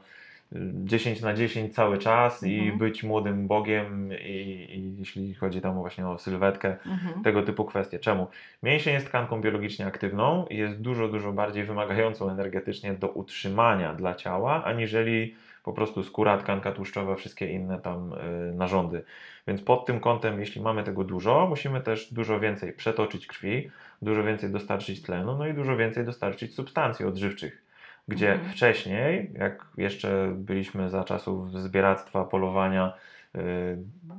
[0.85, 2.63] 10 na 10 cały czas mhm.
[2.63, 7.23] i być młodym bogiem i, i, jeśli chodzi tam właśnie o sylwetkę, mhm.
[7.23, 7.99] tego typu kwestie.
[7.99, 8.27] Czemu?
[8.63, 14.15] Mięsień jest tkanką biologicznie aktywną i jest dużo, dużo bardziej wymagającą energetycznie do utrzymania dla
[14.15, 19.05] ciała, aniżeli po prostu skóra, tkanka tłuszczowa, wszystkie inne tam y, narządy.
[19.49, 23.71] Więc pod tym kątem, jeśli mamy tego dużo, musimy też dużo więcej przetoczyć krwi,
[24.03, 27.64] dużo więcej dostarczyć tlenu, no i dużo więcej dostarczyć substancji odżywczych.
[28.09, 28.53] Gdzie mhm.
[28.53, 32.93] wcześniej, jak jeszcze byliśmy za czasów zbieractwa, polowania,
[33.35, 33.43] yy,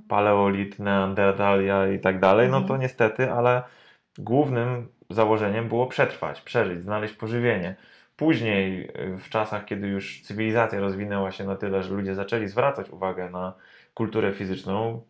[0.07, 2.81] paleolit, neandertalia i tak dalej, no to mhm.
[2.81, 3.63] niestety, ale
[4.17, 7.75] głównym założeniem było przetrwać, przeżyć, znaleźć pożywienie.
[8.15, 12.89] Później, y, w czasach, kiedy już cywilizacja rozwinęła się na tyle, że ludzie zaczęli zwracać
[12.89, 13.53] uwagę na
[13.93, 15.01] kulturę fizyczną,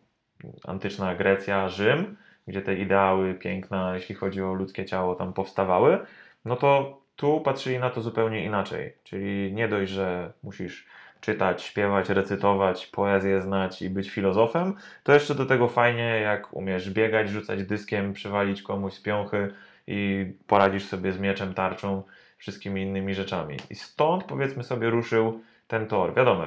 [0.67, 5.99] antyczna Grecja, Rzym, gdzie te ideały piękna, jeśli chodzi o ludzkie ciało, tam powstawały,
[6.45, 8.93] no to tu patrzyli na to zupełnie inaczej.
[9.03, 10.87] Czyli nie dość, że musisz
[11.21, 16.89] czytać, śpiewać, recytować, poezję znać i być filozofem, to jeszcze do tego fajnie, jak umiesz
[16.89, 19.51] biegać, rzucać dyskiem, przywalić komuś z piąchy
[19.87, 22.03] i poradzisz sobie z mieczem, tarczą,
[22.37, 23.57] wszystkimi innymi rzeczami.
[23.69, 26.13] I stąd powiedzmy sobie ruszył ten tor.
[26.13, 26.43] Wiadomo,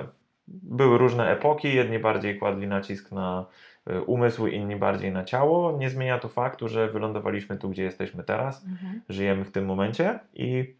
[0.49, 3.47] były różne epoki, jedni bardziej kładli nacisk na
[4.07, 5.79] umysł, inni bardziej na ciało.
[5.79, 9.01] Nie zmienia to faktu, że wylądowaliśmy tu, gdzie jesteśmy teraz, mhm.
[9.09, 10.77] żyjemy w tym momencie i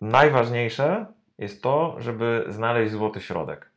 [0.00, 1.06] najważniejsze
[1.38, 3.70] jest to, żeby znaleźć złoty środek.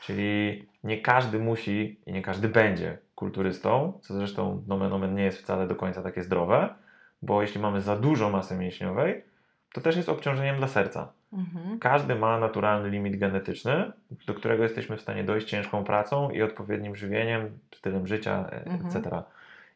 [0.00, 5.38] Czyli nie każdy musi i nie każdy będzie kulturystą, co zresztą nomen omen nie jest
[5.38, 6.74] wcale do końca takie zdrowe,
[7.22, 9.24] bo jeśli mamy za dużo masy mięśniowej,
[9.74, 11.12] to też jest obciążeniem dla serca.
[11.32, 11.78] Mhm.
[11.78, 13.92] Każdy ma naturalny limit genetyczny,
[14.26, 18.86] do którego jesteśmy w stanie dojść ciężką pracą i odpowiednim żywieniem, stylem życia, e, mhm.
[18.86, 19.22] etc.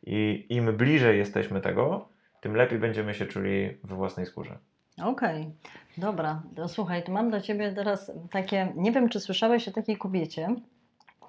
[0.03, 2.09] I im bliżej jesteśmy tego,
[2.41, 4.59] tym lepiej będziemy się czuli we własnej skórze.
[5.05, 5.53] Okej, okay.
[5.97, 6.43] dobra.
[6.57, 10.55] To słuchaj, to mam dla Ciebie teraz takie, nie wiem czy słyszałeś o takiej kobiecie,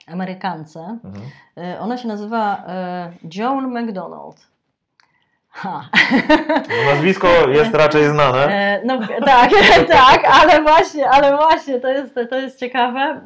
[0.08, 0.99] Amerykance.
[1.03, 1.25] Mhm.
[1.58, 4.47] E, ona się nazywa e, Joan McDonald.
[5.52, 5.90] Ha.
[6.70, 8.48] No, nazwisko jest raczej znane.
[8.48, 9.52] E, No tak,
[10.08, 13.22] tak, ale właśnie, ale właśnie, to jest, to jest ciekawe.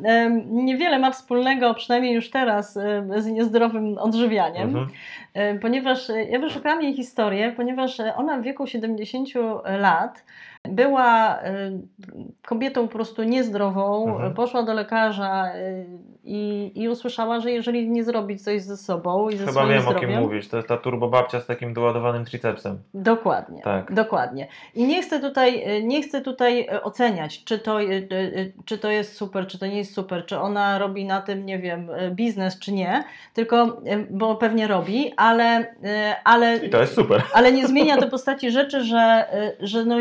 [0.46, 4.70] Niewiele ma wspólnego, przynajmniej już teraz, e, z niezdrowym odżywianiem.
[4.70, 4.88] Mhm.
[5.34, 9.30] E, ponieważ ja wyszukałam jej historię, ponieważ ona w wieku 70
[9.66, 10.24] lat
[10.70, 11.72] była e,
[12.46, 14.34] kobietą po prostu niezdrową, Mhm.
[14.34, 15.86] poszła do lekarza e,
[16.24, 19.82] i, i usłyszała, że jeżeli nie zrobi coś ze sobą i ze Chyba swoim wiem
[19.82, 19.98] zdrowiem...
[19.98, 20.48] o kim mówisz.
[20.48, 22.78] To jest ta turbobabcia z takim doładowanym tricepsem.
[22.94, 23.94] Dokładnie, Tak.
[23.94, 24.48] dokładnie.
[24.76, 27.78] I nie chcę tutaj, nie chcę tutaj oceniać, czy to,
[28.66, 31.60] czy to jest super, czy to nie jest super, czy ona robi na tym, nie
[31.60, 35.76] wiem, biznes, czy nie, tylko, bo pewnie robi, ale,
[36.24, 37.24] ale, I to jest super.
[37.34, 39.28] ale nie zmienia to postaci rzeczy, że,
[39.60, 39.96] że no,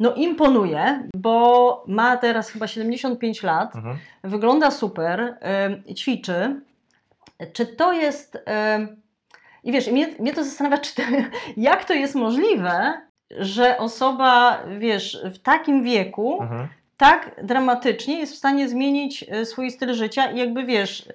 [0.00, 3.98] no imponuje, bo ma teraz chyba 75 lat, Mhm.
[4.24, 5.36] wygląda super,
[5.96, 6.60] ćwiczy.
[7.52, 8.44] Czy to jest.
[9.64, 11.02] I wiesz, mnie, mnie to zastanawia, czy to,
[11.56, 16.68] jak to jest możliwe, że osoba, wiesz, w takim wieku Mhm.
[16.96, 21.08] tak dramatycznie jest w stanie zmienić e, swój styl życia i jakby wiesz,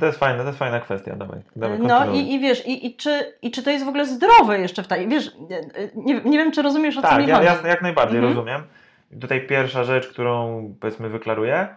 [0.00, 1.16] To jest fajne, to jest fajna kwestia.
[1.16, 4.06] Dawaj, dawaj no i, i wiesz, i, i, czy, i czy to jest w ogóle
[4.06, 5.32] zdrowe jeszcze w takim, wiesz,
[5.94, 7.46] nie, nie wiem, czy rozumiesz o co Tak, mi ja, chodzi.
[7.64, 8.34] ja jak najbardziej Mhm.
[8.36, 8.62] rozumiem.
[9.10, 11.68] I Tutaj pierwsza rzecz, którą powiedzmy wyklaruję.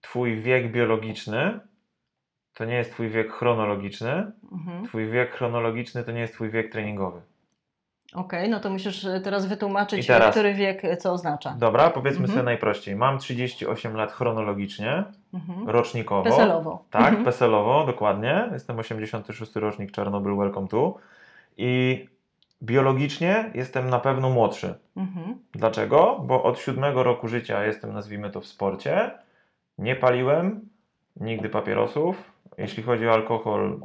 [0.00, 1.60] Twój wiek biologiczny
[2.54, 4.32] to nie jest twój wiek chronologiczny.
[4.52, 4.84] Mhm.
[4.86, 7.20] Twój wiek chronologiczny to nie jest twój wiek treningowy.
[8.14, 11.54] Okej, no to musisz e, teraz wytłumaczyć, teraz- który wiek e, co oznacza.
[11.58, 12.32] Dobra, powiedzmy Mhm.
[12.36, 12.96] sobie najprościej.
[12.96, 15.68] Mam 38 lat chronologicznie, Mhm.
[15.70, 16.22] rocznikowo.
[16.22, 16.84] Peselowo.
[16.90, 17.24] Tak, Mhm.
[17.24, 18.48] peselowo, dokładnie.
[18.52, 20.94] Jestem 86 rocznik Czarnobyl, welcome to.
[21.56, 22.06] I
[22.62, 24.74] biologicznie jestem na pewno młodszy.
[24.96, 25.38] Mhm.
[25.52, 26.20] Dlaczego?
[26.24, 29.10] Bo od siódmego roku życia jestem, nazwijmy to, w sporcie.
[29.78, 30.60] Nie paliłem
[31.16, 32.32] nigdy papierosów.
[32.58, 33.80] Jeśli chodzi o alkohol,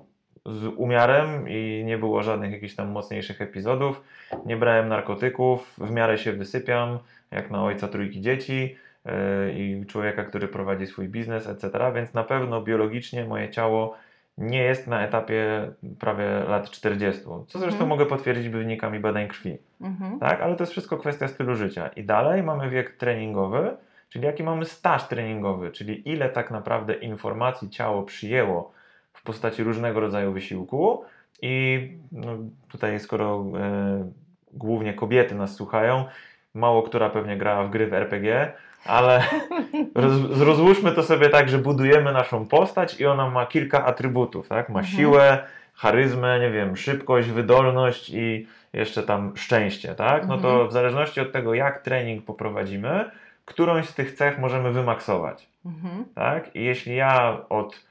[0.47, 4.01] z umiarem i nie było żadnych jakichś tam mocniejszych epizodów.
[4.45, 6.99] Nie brałem narkotyków, w miarę się wysypiam,
[7.31, 9.11] jak na ojca trójki dzieci yy,
[9.55, 11.91] i człowieka, który prowadzi swój biznes, etc.
[11.95, 13.95] Więc na pewno biologicznie moje ciało
[14.37, 17.89] nie jest na etapie prawie lat 40, co zresztą Mhm.
[17.89, 20.19] mogę potwierdzić wynikami badań krwi Mhm.
[20.19, 20.41] tak?
[20.41, 21.87] Ale to jest wszystko kwestia stylu życia.
[21.87, 23.77] I dalej mamy wiek treningowy,
[24.09, 28.76] czyli jaki mamy staż treningowy, czyli ile tak naprawdę informacji ciało przyjęło
[29.17, 31.03] w postaci różnego rodzaju wysiłku.
[31.41, 32.31] I no,
[32.71, 34.11] tutaj, skoro e,
[34.53, 36.05] głównie kobiety nas słuchają,
[36.53, 38.51] mało która pewnie grała w gry w RPG,
[38.85, 39.23] ale
[39.95, 44.69] roz, rozłóżmy to sobie tak, że budujemy naszą postać i ona ma kilka atrybutów, tak?
[44.69, 44.97] Ma Mhm.
[44.97, 50.27] siłę, charyzmę, nie wiem, szybkość, wydolność i jeszcze tam szczęście, tak?
[50.27, 50.69] No to Mhm.
[50.69, 53.11] w zależności od tego, jak trening poprowadzimy,
[53.45, 56.05] którąś z tych cech możemy wymaksować, Mhm.
[56.15, 56.55] tak?
[56.55, 57.87] I jeśli ja od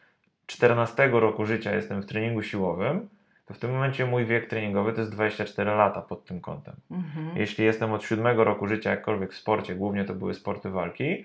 [0.46, 3.08] 14 roku życia jestem w treningu siłowym,
[3.46, 6.74] to w tym momencie mój wiek treningowy to jest 24 lata pod tym kątem.
[6.90, 7.36] Mhm.
[7.36, 11.24] Jeśli jestem od 7 roku życia jakkolwiek w sporcie, głównie to były sporty walki,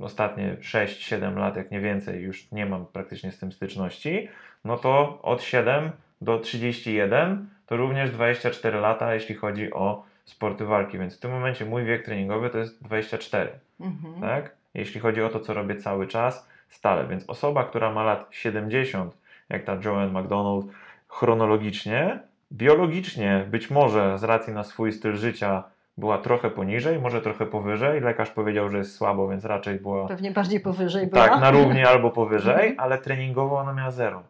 [0.00, 4.28] ostatnie 6-7 lat, jak nie więcej, już nie mam praktycznie z tym styczności,
[4.64, 5.90] no to od 7
[6.20, 11.64] do 31 to również 24 lata, jeśli chodzi o sporty walki, więc w tym momencie
[11.64, 14.20] mój wiek treningowy to jest 24, Mhm.
[14.20, 14.50] tak?
[14.74, 19.16] Jeśli chodzi o to, co robię cały czas, stale, więc osoba, która ma lat 70,
[19.48, 20.66] jak ta Joanne McDonald,
[21.08, 22.18] chronologicznie,
[22.52, 25.64] biologicznie być może z racji na swój styl życia
[25.98, 28.00] była trochę poniżej, może trochę powyżej.
[28.00, 31.28] Lekarz powiedział, że jest słabo, więc raczej była Pewnie bardziej powyżej była.
[31.28, 32.80] tak na równi albo powyżej, Mhm.
[32.80, 34.22] ale treningowo ona miała 0.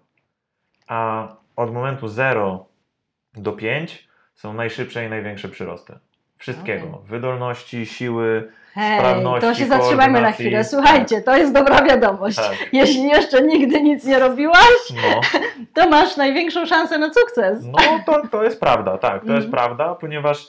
[0.88, 2.66] A od momentu 0
[3.35, 5.98] do 5 są najszybsze i największe przyrosty.
[6.38, 6.87] Wszystkiego.
[6.87, 7.00] Okej.
[7.09, 8.52] Wydolności, siły.
[8.75, 9.01] Hej,
[9.41, 10.65] to się zatrzymajmy na chwilę.
[10.65, 12.37] Słuchajcie, to jest dobra wiadomość.
[12.37, 12.55] Tak.
[12.73, 15.21] Jeśli jeszcze nigdy nic nie robiłaś, No,
[15.75, 17.65] to masz największą szansę na sukces.
[17.67, 19.51] no to, to jest prawda, tak, to jest Mhm.
[19.51, 20.47] prawda, ponieważ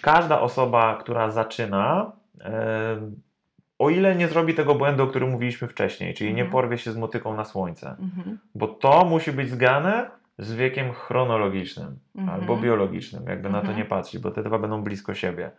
[0.00, 2.12] każda osoba, która zaczyna,
[2.44, 2.96] e,
[3.78, 6.52] o ile nie zrobi tego błędu, o którym mówiliśmy wcześniej, czyli nie Mhm.
[6.52, 8.38] porwie się z motyką na słońce, Mhm.
[8.54, 11.98] bo to musi być zgrane z wiekiem chronologicznym
[12.32, 15.50] albo biologicznym, jakby na to nie patrzeć, bo te dwa będą blisko siebie.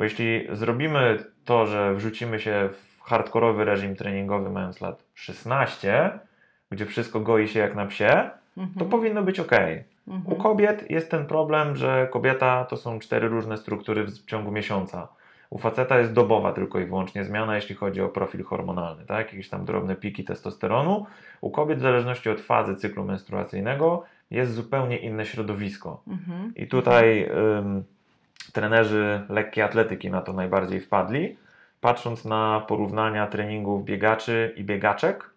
[0.00, 6.10] Bo jeśli zrobimy to, że wrzucimy się w hardkorowy reżim treningowy mając lat 16,
[6.70, 8.90] gdzie wszystko goi się jak na psie, to Mhm.
[8.90, 9.52] powinno być ok.
[10.06, 10.40] U Mhm.
[10.40, 15.08] kobiet jest ten problem, że kobieta to są cztery różne struktury w ciągu miesiąca.
[15.50, 19.32] U faceta jest dobowa tylko i wyłącznie zmiana, jeśli chodzi o profil hormonalny, tak?
[19.32, 21.06] Jakieś tam drobne piki testosteronu.
[21.40, 26.02] U kobiet, w zależności od fazy cyklu menstruacyjnego, jest zupełnie inne środowisko.
[26.08, 26.52] Mhm.
[26.56, 27.84] I tutaj ym,
[28.52, 31.36] trenerzy lekkiej atletyki na to najbardziej wpadli,
[31.80, 35.30] patrząc na porównania treningów biegaczy i biegaczek,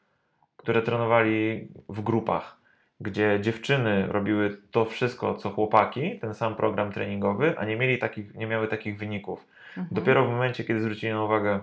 [0.58, 2.63] które trenowali w grupach.
[2.99, 8.36] gdzie dziewczyny robiły to wszystko, co chłopaki, ten sam program treningowy, a nie, mieli takich,
[8.36, 9.47] nie miały takich wyników.
[9.69, 9.88] Mhm.
[9.91, 11.60] Dopiero w momencie, kiedy zwrócili na uwagę,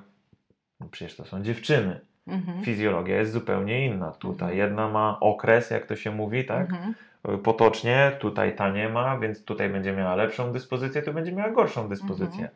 [0.80, 2.62] no przecież to są dziewczyny, Mhm.
[2.64, 4.10] fizjologia jest zupełnie inna.
[4.10, 4.58] Tutaj Mhm.
[4.58, 6.70] jedna ma okres, jak to się mówi, tak?
[6.70, 6.94] Mhm.
[7.42, 11.88] Potocznie, tutaj ta nie ma, więc tutaj będzie miała lepszą dyspozycję, tu będzie miała gorszą
[11.88, 12.40] dyspozycję.
[12.40, 12.48] Mhm.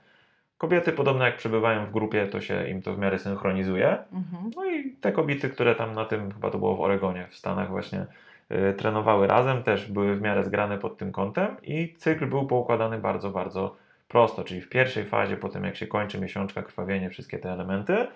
[0.58, 3.98] Kobiety, podobno jak przebywają w grupie, to się im to w miarę synchronizuje.
[4.12, 4.50] Mhm.
[4.56, 7.68] No i te kobiety, które tam na tym, chyba to było w Oregonie, w Stanach
[7.70, 8.06] właśnie
[8.52, 12.98] y, trenowały razem, też były w miarę zgrane pod tym kątem i cykl był poukładany
[12.98, 13.76] bardzo, bardzo
[14.08, 18.06] prosto, czyli w pierwszej fazie, po tym jak się kończy miesiączka, krwawienie, wszystkie te elementy,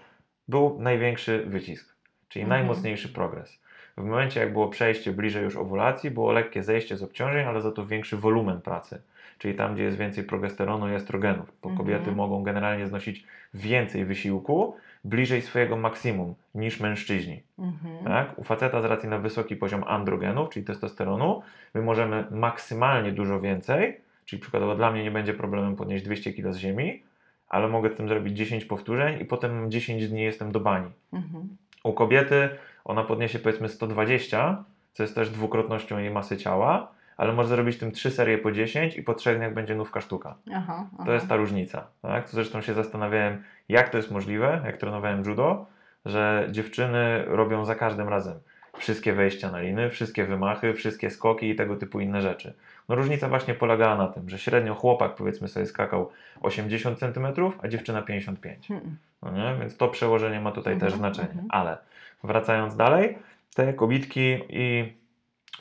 [0.48, 1.96] był największy wycisk,
[2.28, 2.60] czyli Mhm.
[2.60, 3.60] najmocniejszy progres.
[3.98, 7.72] W momencie, jak było przejście bliżej już owulacji, było lekkie zejście z obciążeń, ale za
[7.72, 9.00] to większy wolumen pracy.
[9.38, 11.78] Czyli tam, gdzie jest więcej progesteronu i estrogenów, bo Mhm.
[11.78, 17.42] kobiety mogą generalnie znosić więcej wysiłku bliżej swojego maksimum niż mężczyźni.
[17.58, 18.04] Mhm.
[18.04, 18.38] Tak?
[18.38, 21.42] U faceta z racji na wysoki poziom androgenów, czyli testosteronu,
[21.74, 26.52] my możemy maksymalnie dużo więcej, czyli przykładowo dla mnie nie będzie problemem podnieść 200 kg
[26.52, 27.02] z ziemi,
[27.48, 30.90] ale mogę z tym zrobić 10 powtórzeń i potem 10 dni jestem do bani.
[31.12, 31.48] Mhm.
[31.84, 32.48] U kobiety
[32.88, 37.92] ona podniesie powiedzmy 120, co jest też dwukrotnością jej masy ciała, ale może zrobić tym
[37.92, 40.34] 3 serie po 10 i po 3 dniach będzie nówka sztuka.
[40.54, 41.04] Aha, aha.
[41.06, 41.86] To jest ta różnica.
[42.02, 42.28] Tak?
[42.28, 45.66] Zresztą się zastanawiałem, jak to jest możliwe, jak trenowałem judo,
[46.04, 48.38] że dziewczyny robią za każdym razem
[48.78, 52.54] wszystkie wejścia na liny, wszystkie wymachy, wszystkie skoki i tego typu inne rzeczy.
[52.88, 57.26] No różnica właśnie polegała na tym, że średnio chłopak powiedzmy sobie skakał 80 cm,
[57.62, 58.68] a dziewczyna 55.
[58.68, 58.96] Hmm.
[59.22, 59.56] No nie?
[59.60, 61.28] Więc to przełożenie ma tutaj Mhm, też znaczenie.
[61.28, 61.46] mhm.
[61.50, 61.78] Ale
[62.24, 63.18] wracając dalej,
[63.54, 64.92] te kobitki i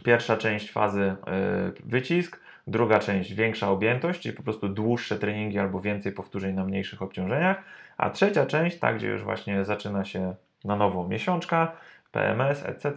[0.06, 5.82] pierwsza część fazy y, wycisk, druga część większa objętość, czyli po prostu dłuższe treningi albo
[5.82, 7.64] więcej powtórzeń na mniejszych obciążeniach,
[7.98, 11.72] a trzecia część, tak gdzie już właśnie zaczyna się na nowo miesiączka,
[12.12, 12.94] PMS, etc.,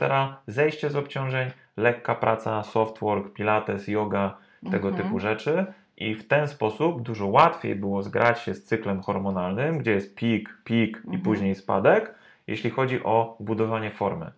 [0.47, 4.37] zejście z obciążeń, lekka praca, softwork, pilates, yoga,
[4.71, 5.05] tego Mhm.
[5.05, 5.65] typu rzeczy.
[5.97, 10.59] I w ten sposób dużo łatwiej było zgrać się z cyklem hormonalnym, gdzie jest pik,
[10.65, 11.23] pik i Mhm.
[11.23, 12.15] później spadek,
[12.47, 14.31] jeśli chodzi o budowanie formy.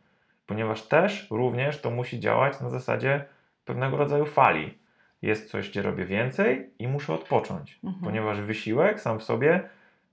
[0.46, 3.24] Ponieważ też również to musi działać na zasadzie
[3.64, 4.78] pewnego rodzaju fali.
[5.22, 8.04] Jest coś, gdzie robię więcej i muszę odpocząć, Mhm.
[8.04, 9.62] ponieważ wysiłek sam w sobie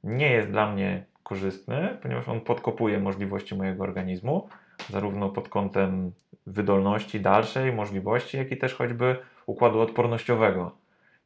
[0.04, 4.49] nie jest dla mnie korzystny, ponieważ on podkopuje możliwości mojego organizmu,
[4.89, 6.12] zarówno pod kątem
[6.47, 10.71] wydolności dalszej, możliwości, jak i też choćby układu odpornościowego.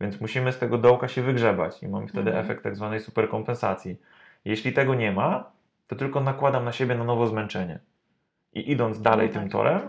[0.02, 2.46] Więc musimy z tego dołka się wygrzebać i mamy wtedy Mhm.
[2.46, 3.98] efekt tak zwanej superkompensacji.
[4.46, 5.52] Jeśli tego nie ma,
[5.88, 7.80] to tylko nakładam na siebie na nowo zmęczenie.
[8.54, 9.52] I idąc dalej No tym tak.
[9.52, 9.82] torem,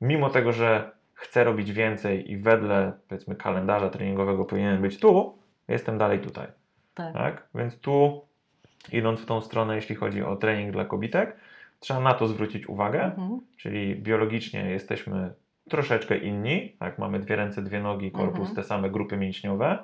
[0.00, 5.98] mimo tego, że chcę robić więcej i wedle powiedzmy kalendarza treningowego powinienem być tu, jestem
[5.98, 6.46] dalej tutaj.
[6.94, 7.12] Tak.
[7.14, 7.48] Tak?
[7.54, 8.22] Więc tu,
[8.92, 11.36] idąc w tą stronę, jeśli chodzi o trening dla kobitek,
[11.80, 13.40] trzeba na to zwrócić uwagę, Mhm.
[13.56, 15.32] czyli biologicznie jesteśmy
[15.70, 16.98] troszeczkę inni, tak?
[16.98, 18.56] mamy dwie ręce, dwie nogi, korpus, Mhm.
[18.56, 19.78] te same grupy mięśniowe.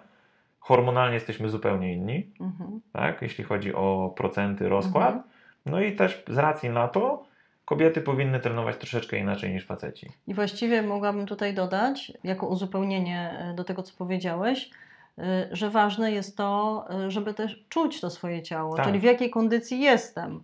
[0.61, 2.81] Hormonalnie jesteśmy zupełnie inni, Mhm.
[2.93, 3.23] tak?
[3.23, 5.23] jeśli chodzi o procenty, rozkład.
[5.67, 7.25] No i też z racji na to
[7.65, 10.11] kobiety powinny trenować troszeczkę inaczej niż faceci.
[10.27, 14.71] I właściwie mogłabym tutaj dodać, jako uzupełnienie e, do tego, co powiedziałeś,
[15.19, 18.87] e, że ważne jest to, e, żeby też czuć to swoje ciało, Tak.
[18.87, 20.43] czyli w jakiej kondycji jestem.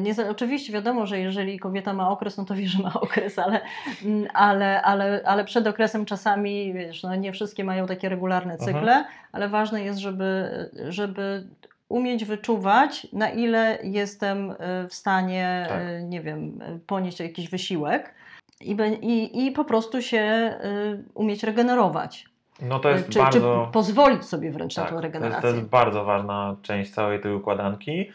[0.00, 3.60] Nie, oczywiście wiadomo, że jeżeli kobieta ma okres, no to wie, że ma okres, ale,
[4.04, 8.72] mm, ale, ale, ale przed okresem czasami, wiesz, no nie wszystkie mają takie regularne Mhm.
[8.74, 10.50] cykle, ale ważne jest, żeby,
[10.88, 11.46] żeby
[11.90, 15.78] umieć wyczuwać, na ile jestem e, w stanie, Tak.
[15.80, 18.14] e, nie wiem, e, ponieść jakiś wysiłek
[18.60, 22.24] i, i, i po prostu się y, umieć regenerować.
[22.62, 23.64] No to jest czy, bardzo...
[23.66, 25.50] czy pozwolić sobie wręcz Tak, na tą to jest, regenerację.
[25.50, 28.10] to jest bardzo ważna część całej tej układanki,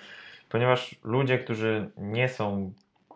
[0.49, 2.71] ponieważ ludzie, którzy nie są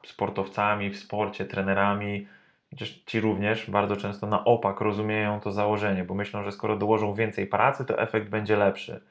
[0.05, 2.27] sportowcami w sporcie, trenerami,
[2.69, 7.13] chociaż ci również bardzo często na opak rozumieją to założenie, bo myślą, że skoro dołożą
[7.13, 9.01] więcej pracy, to efekt będzie lepszy.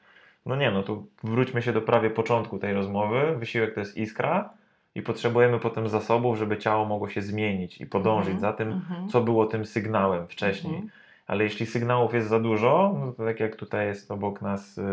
[0.45, 3.35] No nie, no to wróćmy się do prawie początku tej rozmowy.
[3.37, 4.49] Wysiłek to jest iskra
[4.95, 9.09] i potrzebujemy potem zasobów, żeby ciało mogło się zmienić i podążyć Mhm, za tym, mhm,
[9.09, 10.73] co było tym sygnałem wcześniej.
[10.73, 10.91] mhm.
[11.27, 14.83] Ale jeśli sygnałów jest za dużo, no to tak jak tutaj jest obok nas y,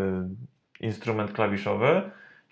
[0.81, 2.03] instrument klawiszowy,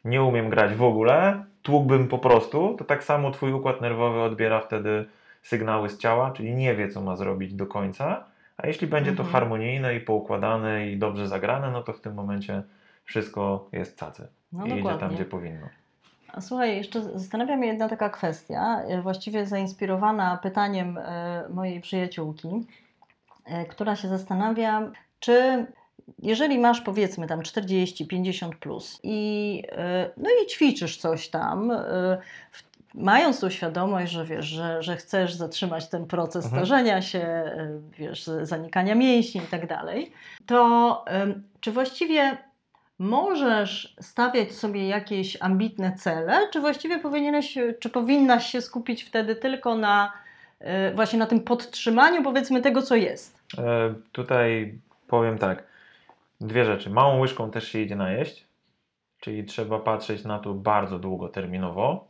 [0.04, 4.60] nie umiem grać w ogóle, tłukłbym po prostu, to tak samo twój układ nerwowy odbiera
[4.60, 5.04] wtedy
[5.42, 8.24] sygnały z ciała, czyli nie wie, co ma zrobić do końca.
[8.56, 12.62] A jeśli będzie to harmonijne i poukładane i dobrze zagrane, no to w tym momencie
[13.04, 15.16] wszystko jest cacy No i idzie tam, dokładnie.
[15.16, 15.66] gdzie powinno.
[16.32, 22.48] A słuchaj, jeszcze zastanawia mnie jedna taka kwestia, e, właściwie zainspirowana pytaniem e, mojej przyjaciółki,
[23.44, 24.90] e, która się zastanawia,
[25.20, 25.66] czy
[26.18, 29.62] jeżeli masz powiedzmy tam 40-50 plus i,
[30.16, 31.72] no i ćwiczysz coś tam,
[32.94, 36.62] mając tą świadomość, że wiesz, że, że chcesz zatrzymać ten proces Mhm.
[36.62, 37.52] starzenia się,
[37.98, 40.12] wiesz, zanikania mięśni i tak dalej,
[40.46, 41.04] to
[41.60, 42.38] czy właściwie
[42.98, 49.76] możesz stawiać sobie jakieś ambitne cele, czy właściwie powinieneś, czy powinnaś się skupić wtedy tylko
[49.76, 50.12] na
[50.60, 53.38] y, właśnie na tym podtrzymaniu powiedzmy tego, co jest?
[53.58, 54.78] E, Tutaj
[55.08, 55.64] powiem tak.
[56.40, 56.90] Dwie rzeczy.
[56.90, 58.46] Małą łyżką też się idzie najeść,
[59.20, 62.08] czyli trzeba patrzeć na to bardzo długoterminowo,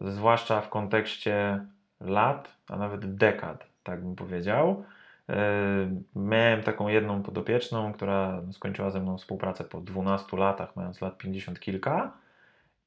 [0.00, 1.66] zwłaszcza w kontekście
[2.00, 4.84] lat, a nawet dekad, tak bym powiedział.
[5.28, 11.18] E, Miałem taką jedną podopieczną, która skończyła ze mną współpracę po 12 latach, mając lat
[11.18, 12.12] 50 kilka.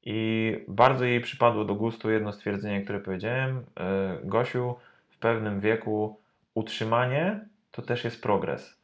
[0.02, 3.64] I bardzo jej przypadło do gustu jedno stwierdzenie, które powiedziałem.
[3.80, 4.76] e, Gosiu,
[5.08, 6.20] w pewnym wieku
[6.54, 8.78] utrzymanie to też jest progres.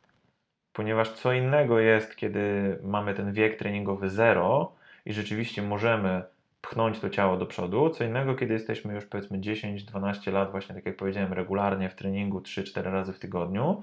[0.72, 4.72] Ponieważ co innego jest, kiedy mamy ten wiek treningowy zero
[5.06, 6.22] i rzeczywiście możemy
[6.64, 10.86] pchnąć to ciało do przodu, co innego, kiedy jesteśmy już powiedzmy 10-12 lat, właśnie tak
[10.86, 13.82] jak powiedziałem, regularnie w treningu 3-4 razy w tygodniu.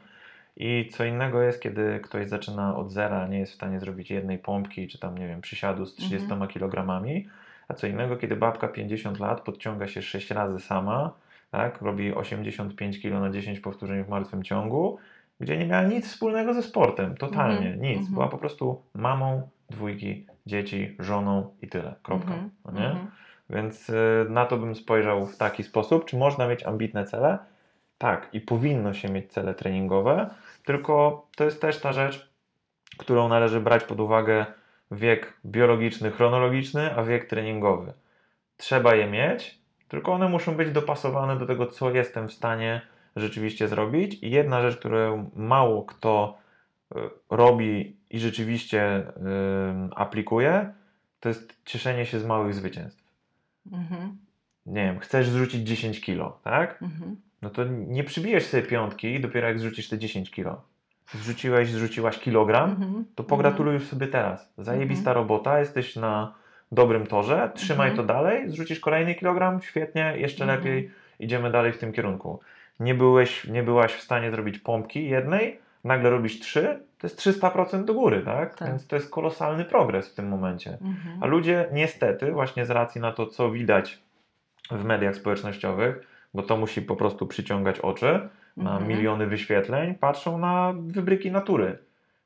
[0.58, 4.38] I co innego jest, kiedy ktoś zaczyna od zera, nie jest w stanie zrobić jednej
[4.40, 7.04] pompki, czy tam, nie wiem, przysiadu z 30 kg,
[7.68, 11.14] a co innego, kiedy babka 50 lat podciąga się 6 razy sama,
[11.52, 14.98] tak, robi 85 kg na 10 powtórzeń w martwym ciągu,
[15.40, 17.98] gdzie nie miała nic wspólnego ze sportem, totalnie, Mhm, nic.
[17.98, 18.14] mhm.
[18.14, 22.34] Była po prostu mamą dwójki dzieci, żoną i tyle, kropka.
[22.34, 22.88] Mhm, no nie?
[22.88, 23.08] mhm.
[23.50, 26.06] Więc y, na to bym spojrzał w taki sposób.
[26.06, 27.38] Czy można mieć ambitne cele?
[27.98, 30.30] Tak, i powinno się mieć cele treningowe,
[30.66, 32.32] tylko to jest też ta rzecz,
[32.98, 34.46] którą należy brać pod uwagę
[34.92, 37.94] wiek biologiczny, chronologiczny, a wiek treningowy.
[38.58, 42.82] Trzeba je mieć, tylko one muszą być dopasowane do tego, co jestem w stanie
[43.16, 44.24] rzeczywiście zrobić.
[44.24, 46.38] I jedna rzecz, którą mało kto
[46.96, 49.04] y, robi i rzeczywiście y,
[49.96, 50.74] aplikuje,
[51.20, 53.02] to jest cieszenie się z małych zwycięstw
[53.72, 54.18] Mhm,
[54.66, 56.82] nie wiem, chcesz zrzucić 10 kilo, tak?
[56.82, 57.16] mhm.
[57.42, 60.62] No to nie przybijesz sobie piątki dopiero jak zrzucisz te 10 kilo.
[61.14, 64.54] Zrzuciłeś, zrzuciłaś kilogram, Mhm, to pogratuluj już sobie teraz.
[64.58, 66.34] Zajebista robota, jesteś na
[66.72, 68.08] dobrym torze, trzymaj Mhm.
[68.08, 70.60] to dalej, zrzucisz kolejny kilogram, świetnie, jeszcze Mhm.
[70.60, 72.40] lepiej, idziemy dalej w tym kierunku.
[72.80, 77.86] Nie, byłeś, nie byłaś w stanie zrobić pompki jednej, nagle robisz trzy, to jest 300%
[77.86, 78.56] do góry, tak?
[78.56, 78.68] Tak.
[78.68, 80.72] Więc to jest kolosalny progres w tym momencie.
[80.72, 81.18] Mhm.
[81.22, 84.00] A ludzie niestety, właśnie z racji na to, co widać
[84.72, 88.88] w mediach społecznościowych, bo to musi po prostu przyciągać oczy na Mhm.
[88.88, 91.78] miliony wyświetleń, patrzą na wybryki natury,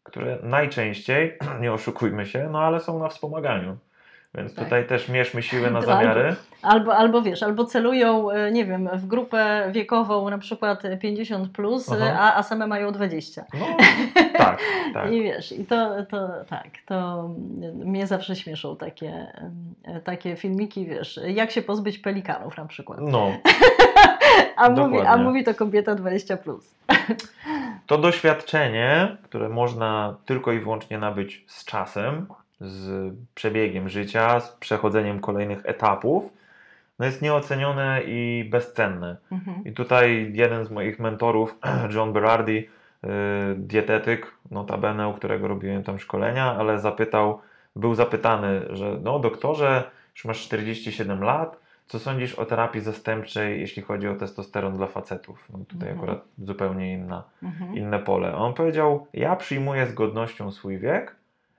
[0.03, 3.78] które najczęściej, nie oszukujmy się, no ale są na wspomaganiu.
[4.38, 4.64] Więc Tak.
[4.64, 6.36] tutaj też mierzmy siły na zamiary.
[6.62, 11.92] Albo, albo wiesz, albo celują, e, nie wiem, w grupę wiekową na przykład 50, plus,
[11.92, 12.18] Aha.
[12.20, 13.46] a, a same mają 20.
[13.54, 13.66] No,
[14.38, 14.60] tak,
[14.94, 15.12] tak.
[15.12, 17.30] I wiesz, i to, to tak, to
[17.74, 19.28] mnie zawsze śmieszą takie,
[19.84, 23.00] e, takie filmiki, wiesz, jak się pozbyć pelikanów na przykład.
[23.02, 23.32] No,
[24.56, 26.38] A mówi, a mówi to kobieta 20.
[26.38, 26.76] Plus.
[27.88, 32.28] to doświadczenie, które można tylko i wyłącznie nabyć z czasem,
[32.62, 36.24] z przebiegiem życia, z przechodzeniem kolejnych etapów,
[36.99, 39.18] no jest nieocenione i bezcenne.
[39.32, 39.64] Mhm.
[39.66, 41.56] I tutaj jeden z moich mentorów,
[41.95, 42.56] John Berardi,
[43.03, 43.10] yy,
[43.58, 47.39] dietetyk, notabene, u którego robiłem tam szkolenia, ale zapytał,
[47.76, 49.84] był zapytany, że no doktorze,
[50.16, 55.45] już masz 47 lat, co sądzisz o terapii zastępczej, jeśli chodzi o testosteron dla facetów?
[55.49, 55.97] No tutaj Mhm.
[55.97, 57.76] akurat zupełnie inna, Mhm.
[57.76, 58.36] inne pole.
[58.36, 61.16] On powiedział, ja przyjmuję z godnością swój wiek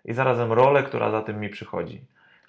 [0.06, 2.00] i zarazem rolę, która za tym mi przychodzi.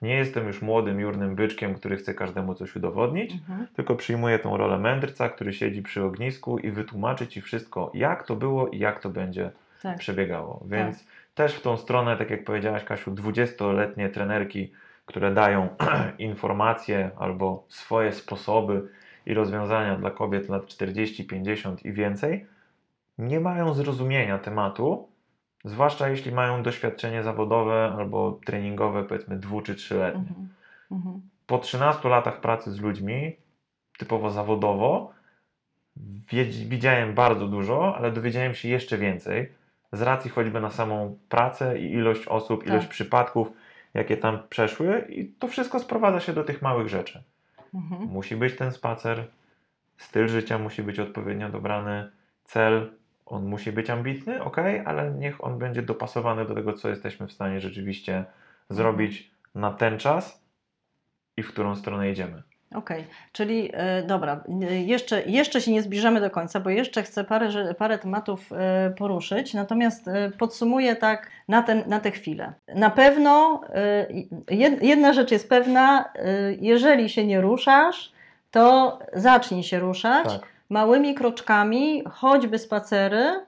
[0.01, 3.67] Nie jestem już młodym, jurnym byczkiem, który chce każdemu coś udowodnić, Mhm.
[3.75, 8.35] tylko przyjmuje tą rolę mędrca, który siedzi przy ognisku i wytłumaczy ci wszystko, jak to
[8.35, 9.51] było i jak to będzie
[9.83, 9.97] Tak.
[9.97, 10.63] przebiegało.
[10.65, 11.05] Więc
[11.35, 14.71] też w tą stronę, tak jak powiedziałaś, Kasiu, 20-letnie trenerki,
[15.05, 15.67] które dają
[16.19, 18.87] informacje albo swoje sposoby
[19.25, 22.45] i rozwiązania dla kobiet lat 40, 50 i więcej,
[23.17, 25.07] nie mają zrozumienia tematu,
[25.63, 30.49] zwłaszcza jeśli mają doświadczenie zawodowe albo treningowe, powiedzmy dwu czy trzyletnie Mhm.
[30.91, 31.21] Mhm.
[31.47, 33.35] po 13 latach pracy z ludźmi,
[33.97, 35.11] typowo zawodowo,
[36.65, 39.51] widziałem bardzo dużo, ale dowiedziałem się jeszcze więcej
[39.91, 42.73] z racji choćby na samą pracę i ilość osób, Tak.
[42.73, 43.51] ilość przypadków,
[43.93, 47.23] jakie tam przeszły, i to wszystko sprowadza się do tych małych rzeczy.
[47.73, 48.01] Mhm.
[48.01, 49.27] Musi być ten spacer,
[49.97, 52.11] styl życia musi być odpowiednio dobrany,
[52.43, 52.91] cel,
[53.29, 57.31] on musi być ambitny, ok, ale niech on będzie dopasowany do tego, co jesteśmy w
[57.31, 58.25] stanie rzeczywiście
[58.69, 60.43] zrobić na ten czas
[61.37, 62.43] i w którą stronę idziemy.
[62.75, 63.13] Okej, okay.
[63.31, 64.43] czyli e, dobra,
[64.85, 69.53] jeszcze, jeszcze się nie zbliżamy do końca, bo jeszcze chcę parę, parę tematów e, poruszyć,
[69.53, 72.53] natomiast e, podsumuję tak na, ten, na tę chwilę.
[72.75, 73.61] Na pewno
[74.81, 76.05] jedna rzecz jest pewna,
[76.59, 78.11] jeżeli się nie ruszasz,
[78.51, 80.56] to zacznij się ruszać tak.
[80.69, 83.45] Małymi kroczkami, choćby spacery.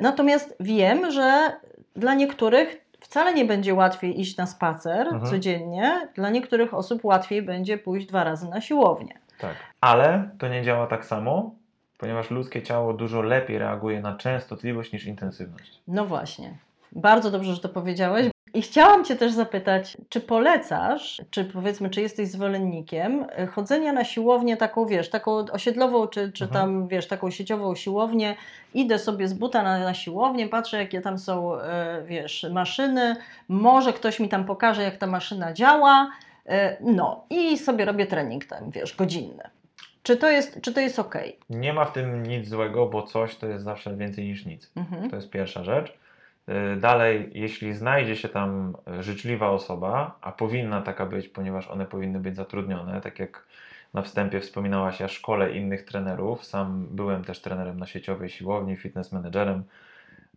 [0.00, 1.52] Natomiast wiem, że
[1.96, 5.26] dla niektórych wcale nie będzie łatwiej iść na spacer mhm.
[5.26, 6.08] codziennie.
[6.14, 9.14] Dla niektórych osób łatwiej będzie pójść dwa razy na siłownię.
[9.38, 11.54] Tak, ale to nie działa tak samo,
[11.98, 15.80] ponieważ ludzkie ciało dużo lepiej reaguje na częstotliwość niż intensywność.
[15.88, 16.54] No właśnie.
[16.92, 22.00] Bardzo dobrze, że to powiedziałeś, i chciałam Cię też zapytać, czy polecasz, czy powiedzmy, czy
[22.00, 26.62] jesteś zwolennikiem e, chodzenia na siłownię taką, wiesz, taką osiedlową, czy, czy mhm.
[26.62, 28.36] tam, wiesz, taką sieciową siłownię,
[28.74, 33.16] idę sobie z buta na, na siłownię, patrzę jakie tam są, e, wiesz, maszyny,
[33.48, 36.10] może ktoś mi tam pokaże jak ta maszyna działa,
[36.46, 39.42] e, no i sobie robię trening ten, wiesz, godzinny.
[40.02, 41.14] Czy to jest, czy to jest ok?
[41.50, 44.70] Nie ma w tym nic złego, bo coś to jest zawsze więcej niż nic.
[44.76, 45.10] Mhm.
[45.10, 46.05] To jest pierwsza rzecz.
[46.48, 52.20] Y, dalej, jeśli znajdzie się tam życzliwa osoba, a powinna taka być, ponieważ one powinny
[52.20, 53.46] być zatrudnione, tak jak
[53.94, 59.12] na wstępie wspominałaś, ja szkole innych trenerów, sam byłem też trenerem na sieciowej siłowni, fitness
[59.12, 59.64] managerem,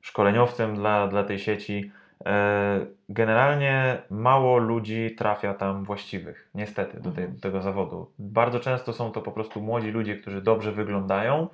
[0.02, 1.92] szkoleniowcem dla, dla tej sieci.
[2.26, 7.36] E, generalnie mało ludzi trafia tam właściwych, niestety, do, tej, mhm.
[7.36, 8.12] do tego zawodu.
[8.20, 11.48] Bardzo często są to po prostu młodzi ludzie, którzy dobrze wyglądają,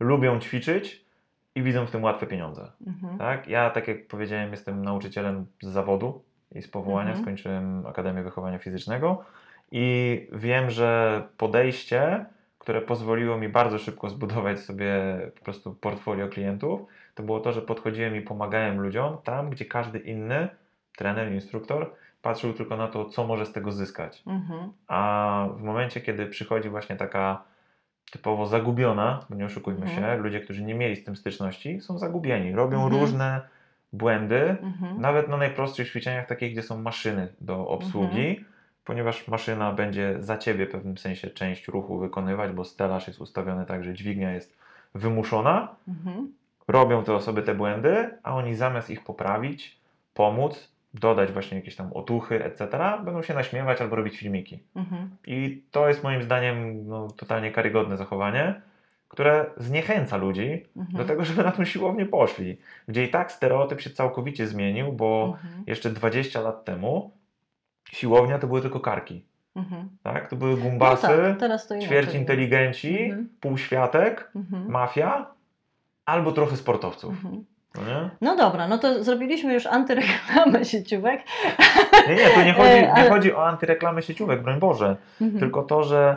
[0.00, 1.04] lubią ćwiczyć,
[1.54, 2.70] i widzą w tym łatwe pieniądze.
[2.86, 3.18] Mhm.
[3.18, 3.48] Tak?
[3.48, 6.22] Ja, tak jak powiedziałem, jestem nauczycielem z zawodu
[6.54, 7.24] i z powołania, mhm.
[7.24, 9.24] skończyłem Akademię Wychowania Fizycznego
[9.72, 12.24] i wiem, że podejście,
[12.58, 14.92] które pozwoliło mi bardzo szybko zbudować sobie
[15.38, 16.80] po prostu portfolio klientów,
[17.14, 20.48] to było to, że podchodziłem i pomagałem ludziom tam, gdzie każdy inny
[20.96, 21.92] trener, instruktor
[22.22, 24.22] patrzył tylko na to, co może z tego zyskać.
[24.26, 24.72] Mhm.
[24.88, 27.42] A w momencie, kiedy przychodzi właśnie taka
[28.10, 30.16] typowo zagubiona, bo nie oszukujmy mhm.
[30.16, 33.00] się, ludzie, którzy nie mieli z tym styczności, są zagubieni, robią mhm.
[33.00, 33.40] różne
[33.92, 35.00] błędy, mhm.
[35.00, 38.46] nawet na najprostszych ćwiczeniach, takich, gdzie są maszyny do obsługi, mhm.
[38.84, 43.66] ponieważ maszyna będzie za ciebie w pewnym sensie część ruchu wykonywać, bo stelaż jest ustawiony
[43.66, 44.58] tak, że dźwignia jest
[44.94, 45.68] wymuszona.
[45.88, 46.32] Mhm.
[46.68, 49.78] Robią te osoby te błędy, a oni zamiast ich poprawić,
[50.14, 52.68] pomóc, dodać właśnie jakieś tam otuchy, etc.,
[53.04, 54.62] będą się naśmiewać albo robić filmiki.
[54.76, 55.10] Mhm.
[55.26, 58.60] I to jest moim zdaniem no, totalnie karygodne zachowanie,
[59.08, 60.96] które zniechęca ludzi mhm.
[60.96, 62.58] do tego, żeby na tą siłownię poszli.
[62.88, 65.64] Gdzie i tak stereotyp się całkowicie zmienił, bo mhm.
[65.66, 67.10] jeszcze 20 lat temu
[67.92, 69.24] siłownia to były tylko karki.
[69.56, 69.88] Mhm.
[70.02, 70.28] Tak?
[70.28, 71.06] To były gumbasy,
[71.40, 73.28] no tak, ćwierć inteligenci, mhm.
[73.40, 74.70] półświatek, mhm.
[74.70, 75.26] mafia
[76.04, 77.14] albo trochę sportowców.
[77.74, 81.22] No, no, dobra, no to zrobiliśmy już antyreklamę sieciówek.
[82.08, 83.10] Nie, nie, to nie chodzi, nie Ale...
[83.10, 84.96] chodzi o antyreklamę sieciówek, broń Boże.
[85.20, 85.40] Mhm.
[85.40, 86.16] Tylko to, że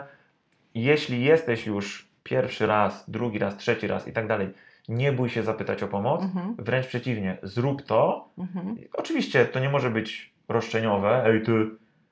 [0.74, 4.48] jeśli jesteś już pierwszy raz, drugi raz, trzeci raz i tak dalej,
[4.88, 6.54] nie bój się zapytać o pomoc, mhm.
[6.58, 8.28] wręcz przeciwnie, zrób to.
[8.38, 8.76] Mhm.
[8.92, 11.52] Oczywiście to nie może być roszczeniowe, ej ty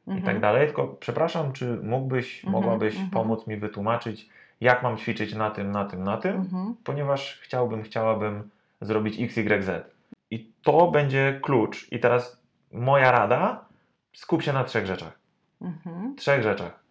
[0.06, 0.40] i tak mhm.
[0.40, 2.52] dalej, tylko przepraszam, czy mógłbyś, mhm.
[2.52, 3.10] mogłabyś mhm.
[3.10, 4.28] pomóc mi wytłumaczyć,
[4.60, 6.44] jak mam ćwiczyć na tym, na tym, na tym,
[6.84, 8.50] ponieważ chciałbym, chciałabym
[8.82, 9.94] zrobić X, Y, Z.
[10.30, 11.92] I to będzie klucz.
[11.92, 13.64] I teraz moja rada,
[14.12, 15.18] skup się na trzech rzeczach.
[15.60, 16.16] Mhm.
[16.16, 16.82] Trzech rzeczach.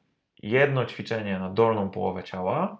[0.43, 2.77] Jedno ćwiczenie na dolną połowę ciała,